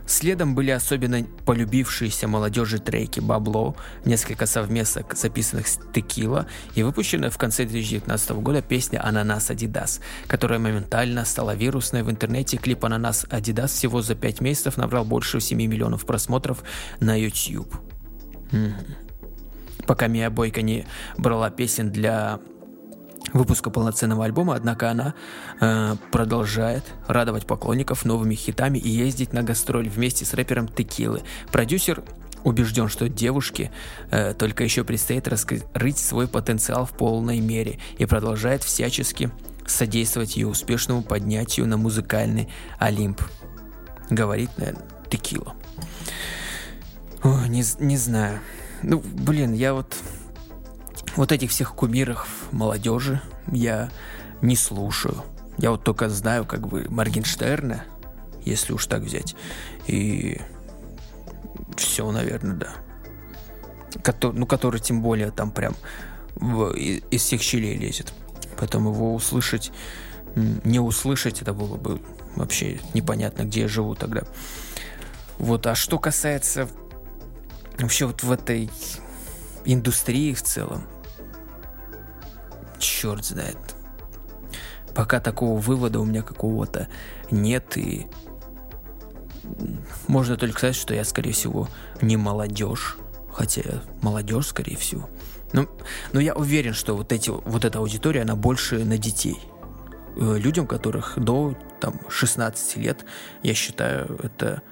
[0.09, 7.37] Следом были особенно полюбившиеся молодежи треки «Бабло», несколько совместок, записанных с «Текила» и выпущенная в
[7.37, 12.57] конце 2019 года песня «Ананас Адидас», которая моментально стала вирусной в интернете.
[12.57, 16.65] Клип «Ананас Адидас» всего за 5 месяцев набрал больше 7 миллионов просмотров
[17.01, 17.77] на YouTube.
[19.87, 20.87] Пока Мия Бойко не
[21.19, 22.41] брала песен для
[23.33, 25.15] выпуска полноценного альбома, однако она
[25.61, 31.23] э, продолжает радовать поклонников новыми хитами и ездить на гастроль вместе с рэпером Текилы.
[31.53, 32.03] Продюсер
[32.45, 33.71] убежден, что девушке
[34.11, 39.31] э, только еще предстоит раскрыть свой потенциал в полной мере и продолжает всячески
[39.67, 42.49] содействовать ее успешному поднятию на музыкальный
[42.79, 43.23] Олимп.
[44.11, 45.55] Говорит, наверное, Текила.
[47.23, 48.41] О, не, не знаю.
[48.83, 49.97] Ну, блин, я вот
[51.19, 53.91] вот этих всех кумиров молодежи я
[54.41, 55.25] не слушаю.
[55.57, 57.85] Я вот только знаю как бы Моргенштерна,
[58.45, 59.35] если уж так взять.
[59.89, 60.41] И
[61.77, 62.69] все, наверное, да.
[64.01, 65.75] Который, ну, который тем более там прям
[66.37, 68.15] в, из всех щелей лезет.
[68.57, 69.73] Поэтому его услышать,
[70.37, 72.01] не услышать, это было бы
[72.37, 74.23] вообще непонятно, где я живу тогда.
[75.39, 76.69] Вот, а что касается
[77.77, 78.71] вообще вот в этой
[79.65, 80.85] индустрии в целом,
[82.99, 83.57] черт знает.
[84.95, 86.89] Пока такого вывода у меня какого-то
[87.31, 88.09] нет, и
[90.09, 91.69] можно только сказать, что я, скорее всего,
[92.03, 92.97] не молодежь.
[93.33, 93.63] Хотя
[94.03, 95.09] молодежь, скорее всего.
[95.53, 95.69] Ну,
[96.13, 99.39] но я уверен, что вот, эти, вот эта аудитория, она больше на детей.
[100.17, 103.05] Э, людям, которых до там, 16 лет,
[103.45, 104.63] я считаю, это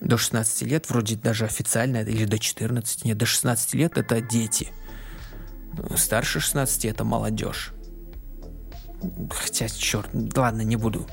[0.00, 4.68] до 16 лет, вроде даже официально, или до 14, нет, до 16 лет это дети–
[5.96, 7.72] Старше 16 это молодежь.
[9.30, 11.06] Хотя, черт, ладно, не буду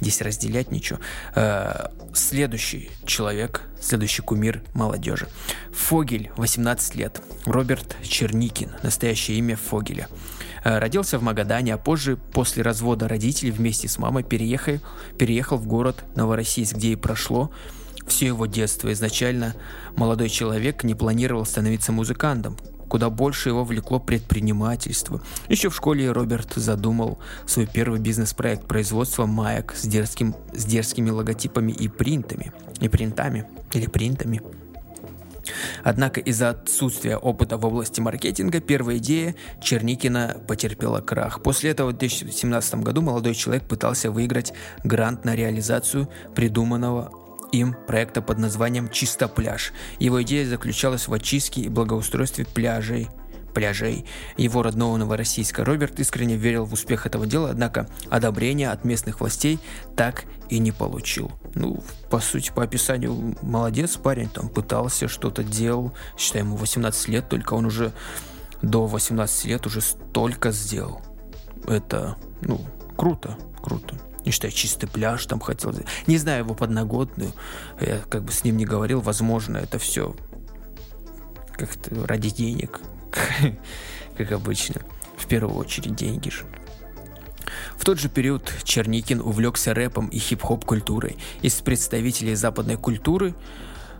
[0.00, 0.98] здесь разделять ничего.
[1.34, 5.28] Э, следующий человек, следующий кумир молодежи.
[5.72, 7.20] Фогель, 18 лет.
[7.44, 10.08] Роберт Черникин, настоящее имя Фогеля.
[10.64, 14.78] Э, родился в Магадане, а позже, после развода родителей, вместе с мамой переехал,
[15.18, 17.50] переехал в город Новороссийск, где и прошло
[18.06, 18.92] все его детство.
[18.92, 19.54] Изначально
[19.96, 22.56] молодой человек не планировал становиться музыкантом,
[22.88, 25.20] Куда больше его влекло предпринимательство.
[25.48, 31.72] Еще в школе Роберт задумал свой первый бизнес-проект производства маек с, дерзким, с дерзкими логотипами
[31.72, 32.52] и принтами.
[32.80, 33.46] И принтами.
[33.72, 34.40] Или принтами.
[35.82, 41.42] Однако из-за отсутствия опыта в области маркетинга первая идея Черникина потерпела крах.
[41.42, 44.52] После этого в 2017 году молодой человек пытался выиграть
[44.84, 47.12] грант на реализацию придуманного
[47.52, 49.72] им проекта под названием «Чисто пляж».
[49.98, 53.08] Его идея заключалась в очистке и благоустройстве пляжей
[53.54, 54.04] пляжей
[54.36, 55.64] его родного Новороссийска.
[55.64, 59.58] Роберт искренне верил в успех этого дела, однако одобрения от местных властей
[59.96, 61.32] так и не получил.
[61.54, 67.28] Ну, по сути, по описанию, молодец парень, там пытался, что-то делал, считай, ему 18 лет,
[67.28, 67.92] только он уже
[68.62, 71.02] до 18 лет уже столько сделал.
[71.66, 72.60] Это, ну,
[72.96, 75.74] круто, круто не считая чистый пляж, там хотел...
[76.06, 77.32] Не знаю его подноготную,
[77.80, 80.14] я как бы с ним не говорил, возможно, это все
[81.52, 82.80] как-то ради денег,
[84.16, 84.82] как обычно.
[85.16, 86.44] В первую очередь деньги же.
[87.76, 91.16] В тот же период Черникин увлекся рэпом и хип-хоп культурой.
[91.42, 93.34] Из представителей западной культуры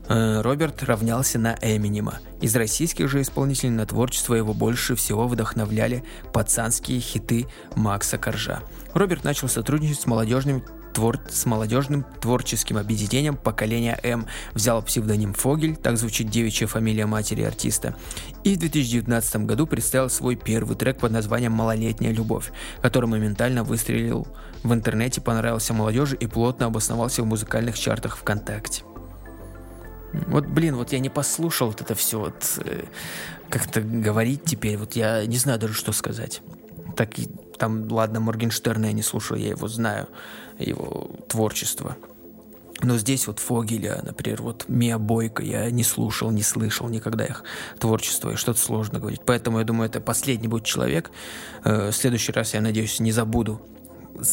[0.09, 2.20] Роберт равнялся на Эминема.
[2.40, 6.02] Из российских же исполнителей на творчество его больше всего вдохновляли
[6.32, 7.46] пацанские хиты
[7.76, 8.62] Макса Коржа.
[8.94, 11.20] Роберт начал сотрудничать с молодежным твор...
[11.28, 17.94] с молодежным творческим объединением поколения М, взял псевдоним Фогель, так звучит девичья фамилия матери артиста,
[18.44, 22.50] и в 2019 году представил свой первый трек под названием «Малолетняя любовь»,
[22.80, 24.26] который моментально выстрелил
[24.62, 28.82] в интернете, понравился молодежи и плотно обосновался в музыкальных чартах ВКонтакте.
[30.12, 32.84] Вот, блин, вот я не послушал вот это все, вот э,
[33.48, 36.40] как-то говорить теперь, вот я не знаю даже, что сказать.
[36.96, 37.11] Так
[37.59, 40.09] там, ладно, Моргенштерна я не слушал, я его знаю,
[40.59, 41.96] его творчество.
[42.80, 47.42] Но здесь вот Фогеля, например, вот Мия Бойко, я не слушал, не слышал никогда их
[47.80, 49.22] творчество, и что-то сложно говорить.
[49.26, 51.11] Поэтому я думаю, это последний будет человек.
[51.64, 53.61] Э, в следующий раз, я надеюсь, не забуду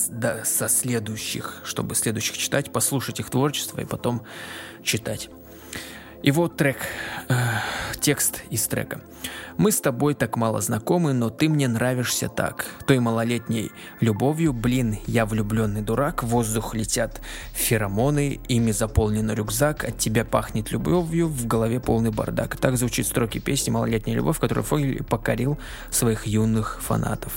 [0.09, 4.21] да, со следующих, чтобы следующих читать, послушать их творчество и потом
[4.83, 5.29] читать.
[6.25, 6.77] И вот трек,
[7.29, 7.35] э,
[8.01, 8.99] текст из трека.
[9.57, 12.65] «Мы с тобой так мало знакомы, но ты мне нравишься так.
[12.87, 13.71] Той малолетней
[14.01, 17.21] любовью, блин, я влюбленный дурак, в воздух летят
[17.53, 22.57] феромоны, ими заполнен рюкзак, от тебя пахнет любовью, в голове полный бардак».
[22.57, 25.59] Так звучит строки песни «Малолетняя любовь», которую Фогель покорил
[25.91, 27.33] своих юных фанатов.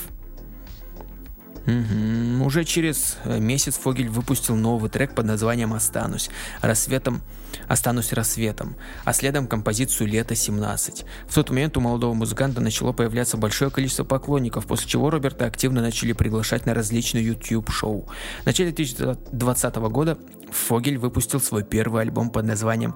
[1.65, 2.45] Угу.
[2.45, 6.29] Уже через э, месяц Фогель выпустил новый трек под названием «Останусь».
[6.61, 7.21] Рассветом
[7.67, 11.05] «Останусь рассветом», а следом композицию «Лето 17».
[11.27, 15.81] В тот момент у молодого музыканта начало появляться большое количество поклонников, после чего Роберта активно
[15.81, 18.07] начали приглашать на различные YouTube-шоу.
[18.43, 20.17] В начале 2020 года
[20.51, 22.95] Фогель выпустил свой первый альбом под названием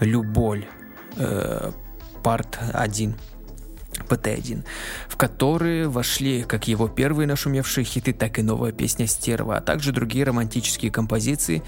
[0.00, 0.66] «Люболь»,
[1.16, 1.72] э,
[2.22, 3.14] парт 1.
[4.08, 4.64] ПТ-1,
[5.08, 9.92] в которые вошли как его первые нашумевшие хиты, так и новая песня «Стерва», а также
[9.92, 11.62] другие романтические композиции,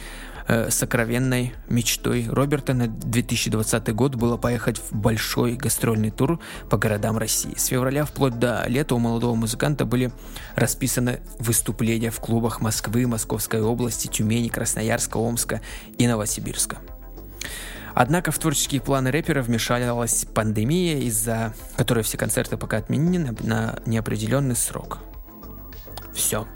[0.48, 6.38] э, сокровенной мечтой Роберта на 2020 год было поехать в большой гастрольный тур
[6.70, 7.54] по городам России.
[7.56, 10.12] С февраля вплоть до лета у молодого музыканта были
[10.54, 15.60] расписаны выступления в клубах Москвы, Московской области, Тюмени, Красноярска, Омска
[15.98, 16.78] и Новосибирска.
[17.99, 24.55] Однако в творческие планы рэпера вмешалась пандемия, из-за которой все концерты пока отменены на неопределенный
[24.55, 24.99] срок.
[26.12, 26.47] Все.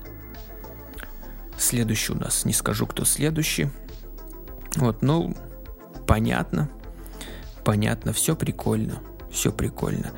[1.56, 3.70] Следующий у нас, не скажу, кто следующий.
[4.76, 5.34] Вот, ну,
[6.06, 6.68] понятно.
[7.64, 9.00] Понятно, все прикольно.
[9.32, 10.12] Все прикольно.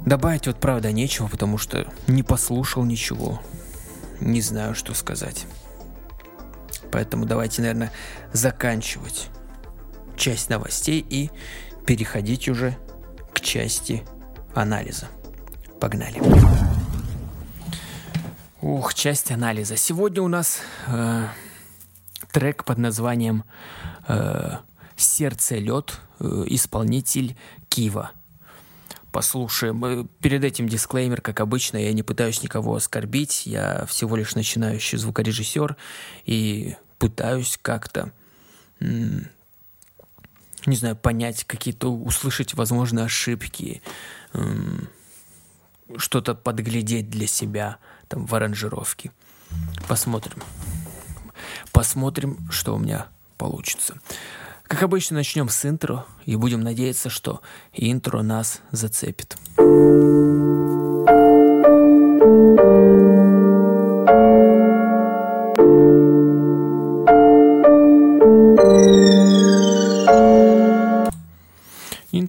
[0.00, 3.40] Добавить вот правда нечего, потому что не послушал ничего.
[4.20, 5.46] Не знаю, что сказать.
[6.92, 7.90] Поэтому давайте, наверное,
[8.34, 9.30] заканчивать
[10.16, 11.30] часть новостей и
[11.86, 12.76] переходить уже
[13.32, 14.02] к части
[14.54, 15.08] анализа.
[15.80, 16.20] Погнали.
[18.60, 19.76] Ух, часть анализа.
[19.76, 21.26] Сегодня у нас э,
[22.32, 23.44] трек под названием
[24.08, 24.56] э,
[24.96, 27.36] «Сердце лед», э, исполнитель
[27.68, 28.12] Кива.
[29.12, 29.84] Послушаем.
[29.84, 34.96] Э, перед этим дисклеймер, как обычно, я не пытаюсь никого оскорбить, я всего лишь начинающий
[34.96, 35.76] звукорежиссер
[36.24, 38.12] и пытаюсь как-то
[40.66, 43.82] не знаю, понять какие-то, услышать, возможно, ошибки,
[44.32, 44.88] эм,
[45.96, 49.12] что-то подглядеть для себя там в аранжировке.
[49.88, 50.42] Посмотрим.
[51.72, 53.98] Посмотрим, что у меня получится.
[54.64, 57.42] Как обычно, начнем с интро и будем надеяться, что
[57.74, 59.36] интро нас зацепит.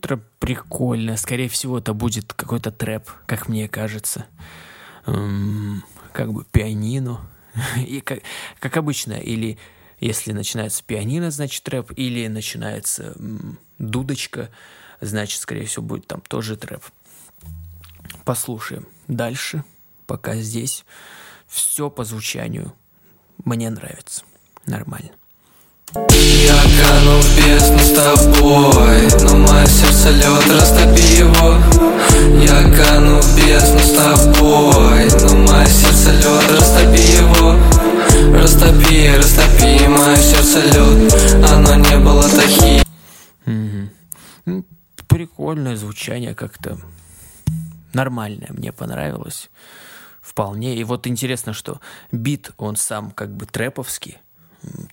[0.05, 1.17] Интро прикольно.
[1.17, 4.27] Скорее всего, это будет какой-то трэп, как мне кажется.
[5.07, 5.83] Эм,
[6.13, 7.27] как бы пианино.
[7.87, 8.19] И как,
[8.59, 9.57] как обычно, или
[9.99, 14.51] если начинается пианино, значит трэп, или начинается м, дудочка,
[15.01, 16.83] значит, скорее всего, будет там тоже трэп.
[18.25, 19.63] Послушаем дальше,
[20.05, 20.85] пока здесь
[21.47, 22.73] все по звучанию
[23.43, 24.23] мне нравится.
[24.67, 25.13] Нормально.
[25.93, 31.57] Я кану в бездну с тобой Но мое сердце лед, растопи его.
[32.43, 37.55] Я кану в бездну с тобой Но мое сердце лед, растопи его.
[38.35, 41.13] Растопи, растопи мое сердце лед
[41.49, 42.83] Оно не было таким
[44.45, 44.65] ну,
[45.07, 46.77] Прикольное звучание как-то.
[47.93, 49.49] Нормальное, мне понравилось.
[50.21, 50.75] Вполне.
[50.75, 51.79] И вот интересно, что
[52.11, 54.17] бит, он сам как бы трэповский,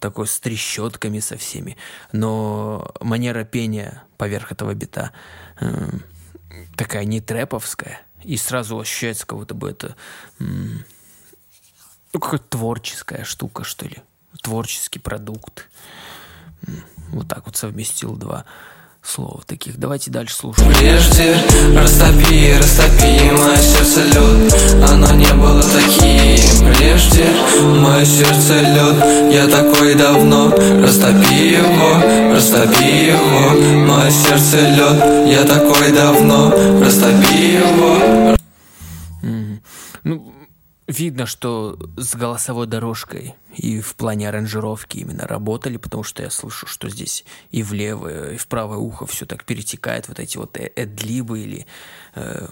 [0.03, 1.77] такой с трещотками со всеми,
[2.11, 5.13] но манера пения поверх этого бита
[5.61, 5.91] э,
[6.77, 9.95] такая не трэповская, и сразу ощущается, как будто бы это
[10.41, 10.45] э,
[12.13, 13.99] какая-то творческая штука, что ли,
[14.43, 15.71] творческий продукт.
[17.11, 18.45] Вот так вот совместил два
[19.05, 19.79] слов таких.
[19.79, 20.65] Давайте дальше слушать.
[20.79, 21.37] Прежде
[21.77, 24.55] растопи, растопи мое сердце лед.
[24.89, 26.75] Оно не было таким.
[26.75, 27.27] Прежде
[27.63, 29.33] мое сердце лед.
[29.33, 30.51] Я такой давно.
[30.51, 35.29] Растопи его, растопи его Мое сердце лед.
[35.29, 36.51] Я такой давно.
[36.81, 38.37] Растопи его.
[40.05, 40.32] Ну,
[40.93, 46.67] видно, что с голосовой дорожкой и в плане аранжировки именно работали, потому что я слышу,
[46.67, 50.57] что здесь и в левое, и в правое ухо все так перетекает, вот эти вот
[50.57, 51.67] э, эдлибы или...
[52.15, 52.49] Э,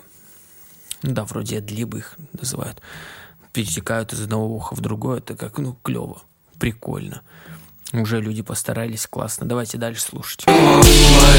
[1.03, 2.80] ну да, вроде эдлибы их называют.
[3.53, 6.22] Перетекают из одного уха в другое, это как, ну, клево,
[6.59, 7.22] прикольно.
[7.93, 9.49] Уже люди постарались, классно.
[9.49, 10.47] Давайте дальше слушать.
[10.47, 10.82] Мое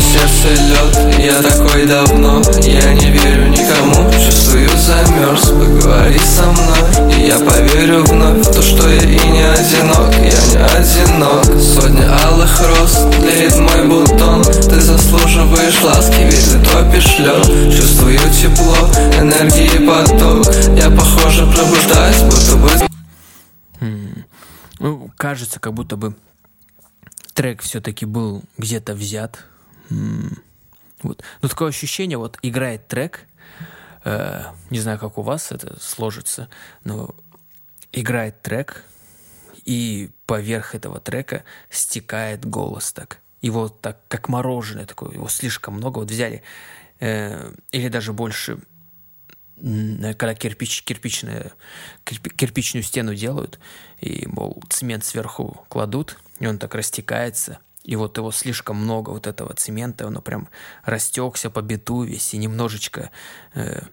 [0.02, 2.42] сердце лед, я такой давно.
[2.62, 8.62] Я не верю никому, чувствую замерз Поговори со мной, и я поверю вновь В то,
[8.62, 11.46] что я и не одинок, я не одинок.
[11.46, 14.44] Сотни алых роз, тлеет мой бутон.
[14.44, 18.76] Ты заслуживаешь ласки, ведь ты топишь лед Чувствую тепло,
[19.18, 20.54] энергии поток.
[20.78, 22.70] Я похоже пробуждаюсь, будто бы
[24.80, 26.14] Ну, кажется, как будто бы
[27.34, 29.46] трек все-таки был где-то взят.
[29.90, 31.24] Вот.
[31.42, 33.26] Но такое ощущение, вот играет трек,
[34.04, 36.50] э, не знаю, как у вас это сложится,
[36.84, 37.16] но
[37.92, 38.86] играет трек,
[39.66, 43.20] и поверх этого трека стекает голос так.
[43.42, 46.00] Его так, как мороженое такое, его слишком много.
[46.00, 46.44] Вот взяли,
[47.00, 48.60] э, или даже больше,
[49.58, 51.52] м, когда кирпич, кирпичная,
[52.06, 53.60] кирпи- кирпичную стену делают,
[54.00, 59.28] и, мол, цемент сверху кладут, и он так растекается, и вот его слишком много, вот
[59.28, 60.50] этого цемента, оно прям
[60.84, 63.12] растекся по биту весь, и немножечко
[63.54, 63.84] э,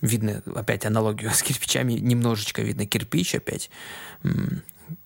[0.00, 3.70] видно, опять аналогию с кирпичами, немножечко видно кирпич опять,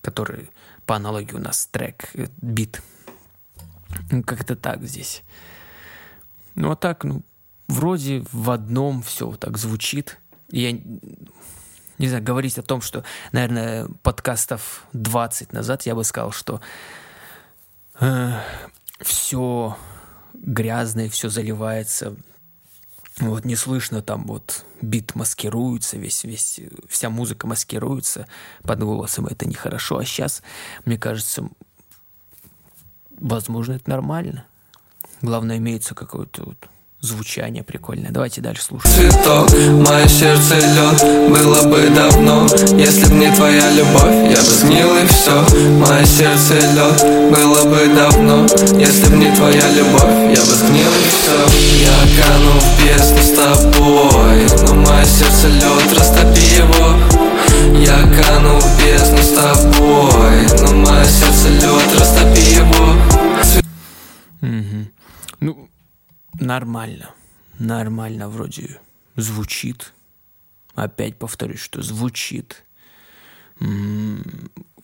[0.02, 0.50] который
[0.84, 2.82] по аналогии у нас трек, э, бит.
[4.10, 5.22] Ну, Как-то так здесь.
[6.54, 7.22] Ну, а так, ну,
[7.66, 10.18] вроде в одном все вот так звучит.
[10.50, 10.78] Я
[11.98, 16.60] не знаю, говорить о том, что, наверное, подкастов 20 назад я бы сказал, что
[19.00, 19.76] все
[20.34, 22.16] грязное, все заливается.
[23.18, 28.28] Вот не слышно там вот бит маскируется, весь, весь, вся музыка маскируется
[28.62, 29.98] под голосом, это нехорошо.
[29.98, 30.42] А сейчас,
[30.84, 31.48] мне кажется,
[33.10, 34.46] возможно, это нормально.
[35.20, 36.68] Главное, имеется какое-то вот
[37.00, 38.10] звучание прикольное.
[38.10, 38.90] Давайте дальше слушать.
[38.90, 39.50] цветок
[39.86, 42.46] Мое сердце лед, было бы давно.
[42.76, 45.32] Если б не твоя любовь, я бы сгнил и все
[45.78, 48.46] Мое сердце лед, было бы давно.
[48.78, 51.38] Если б не твоя любовь, я бы сгнил и все
[51.84, 56.96] Я кану в бездну с тобой Но мое сердце лед, растопи его.
[57.78, 62.96] Я кану в бездну с тобой Но мое сердце лед, растопи его.
[65.40, 65.67] Ну,
[66.40, 67.14] нормально.
[67.58, 68.80] Нормально вроде
[69.16, 69.92] звучит.
[70.74, 72.64] Опять повторюсь, что звучит.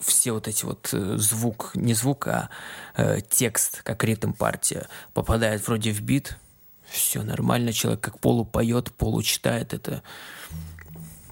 [0.01, 2.49] Все вот эти вот э, звук, не звук, а
[2.97, 6.37] э, текст, как ритм партия, попадает вроде в бит.
[6.85, 9.21] Все нормально, человек как полу поет, полу.
[9.43, 10.03] Это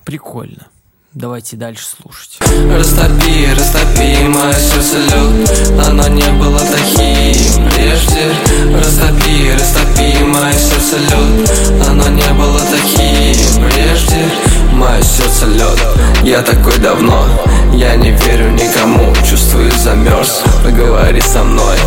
[0.05, 0.69] прикольно.
[1.13, 2.39] Давайте дальше слушать.
[2.41, 5.87] Растопи, растопи мое сердце лед.
[5.87, 8.33] Оно не было таким прежде.
[8.75, 11.87] Растопи, растопи мое сердце лед.
[11.87, 14.27] Оно не было таким прежде.
[14.71, 15.79] Мое сердце лед.
[16.23, 17.27] Я такой давно.
[17.73, 19.13] Я не верю никому.
[19.29, 20.41] Чувствую замерз.
[20.63, 21.77] Поговори со мной.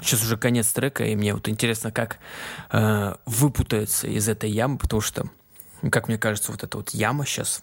[0.00, 2.18] Сейчас уже конец трека, и мне вот интересно, как
[2.70, 5.26] э, выпутается из этой ямы, потому что,
[5.90, 7.62] как мне кажется, вот эта вот яма сейчас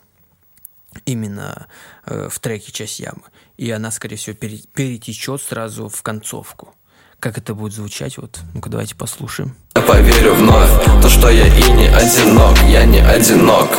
[1.05, 1.67] именно
[2.05, 3.23] э, в треке часть ямы,
[3.57, 6.73] и она, скорее всего, пере- перетечет сразу в концовку.
[7.19, 9.55] Как это будет звучать, вот, ну-ка давайте послушаем.
[9.75, 13.69] Я поверю вновь То, что я и не одинок Я не одинок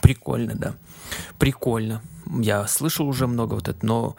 [0.00, 0.74] Прикольно, да.
[1.38, 2.02] Прикольно.
[2.40, 4.16] Я слышал уже много вот это, но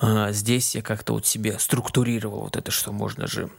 [0.00, 3.50] а, здесь я как-то вот себе структурировал вот это, что можно же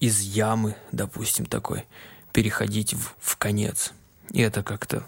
[0.00, 1.84] из ямы, допустим, такой
[2.32, 3.92] переходить в, в конец.
[4.30, 5.04] И это как-то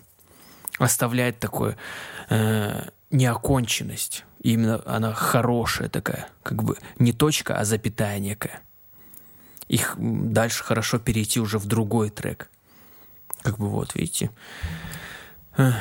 [0.79, 1.77] оставляет такое
[2.29, 4.25] э, неоконченность.
[4.43, 8.61] И именно она хорошая такая, как бы не точка, а запятая некая.
[9.69, 12.49] Их дальше хорошо перейти уже в другой трек.
[13.43, 14.31] Как бы вот, видите.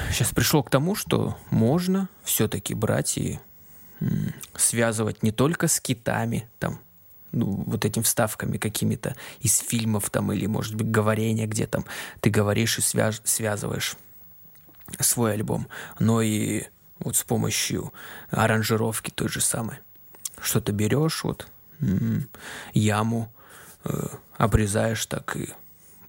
[0.10, 3.40] Сейчас пришел к тому, что можно все-таки брать и
[4.56, 6.80] связывать не только с китами, там,
[7.36, 11.86] ну, вот этим вставками какими-то из фильмов там, или, может быть, говорения, где там
[12.22, 13.98] ты говоришь и свяж- связываешь
[15.00, 15.68] свой альбом,
[16.00, 16.64] но и
[17.00, 17.94] вот с помощью
[18.32, 19.78] аранжировки той же самой.
[20.42, 21.48] Что-то берешь, вот,
[22.74, 23.32] яму,
[23.84, 24.08] э,
[24.38, 25.50] обрезаешь так, и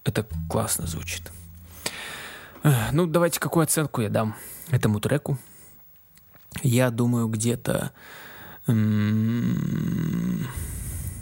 [0.05, 1.31] это классно звучит.
[2.93, 4.37] Ну, давайте какую оценку я дам
[4.71, 5.39] этому треку.
[6.63, 7.93] Я думаю, где-то...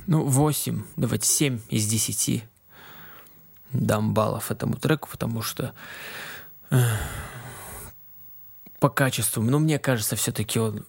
[0.07, 2.45] Ну, 8, давайте 7 из 10
[3.73, 5.75] дам баллов этому треку, потому что
[6.71, 7.01] эх,
[8.79, 10.85] по качеству, ну, мне кажется, все-таки он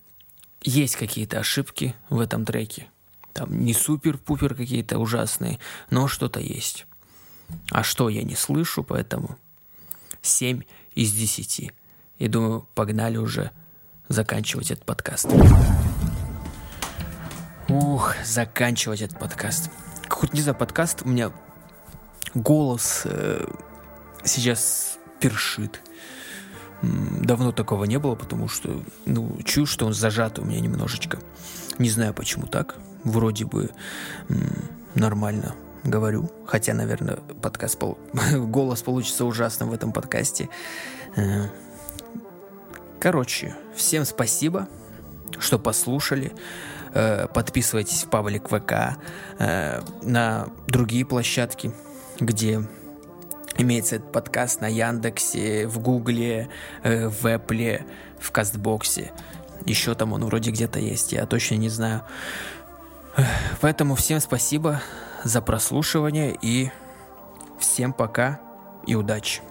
[0.62, 2.88] есть какие-то ошибки в этом треке.
[3.34, 5.60] Там не супер-пупер какие-то ужасные,
[5.90, 6.86] но что-то есть.
[7.72, 9.38] А что я не слышу, поэтому
[10.22, 10.64] 7
[10.94, 11.72] из 10.
[12.18, 13.52] И думаю, погнали уже
[14.08, 15.28] заканчивать этот подкаст.
[17.68, 19.72] Ух, заканчивать этот подкаст.
[20.08, 21.32] Какой-то, не знаю, подкаст, у меня
[22.36, 23.44] голос э,
[24.24, 25.82] сейчас першит.
[26.84, 31.18] Давно такого не было, потому что, ну, чую, что он зажат у меня немножечко.
[31.80, 32.76] Не знаю, почему так.
[33.04, 33.72] Вроде бы
[34.94, 36.30] нормально говорю.
[36.46, 37.82] Хотя, наверное, подкаст,
[38.32, 40.50] голос получится ужасным в этом подкасте.
[41.16, 41.48] Э,
[43.00, 44.68] короче, всем спасибо,
[45.40, 46.32] что послушали.
[46.96, 48.98] Э, подписывайтесь в паблик ВК,
[49.38, 51.72] э, на другие площадки,
[52.20, 52.64] где
[53.58, 56.50] имеется этот подкаст на Яндексе, в Гугле,
[56.84, 57.86] в Эпле,
[58.20, 59.12] в Кастбоксе.
[59.66, 62.02] Еще там он вроде где-то есть, я точно не знаю.
[63.62, 64.82] Поэтому всем спасибо
[65.24, 66.72] за прослушивание и
[67.60, 68.40] всем пока
[68.88, 69.42] и удачи.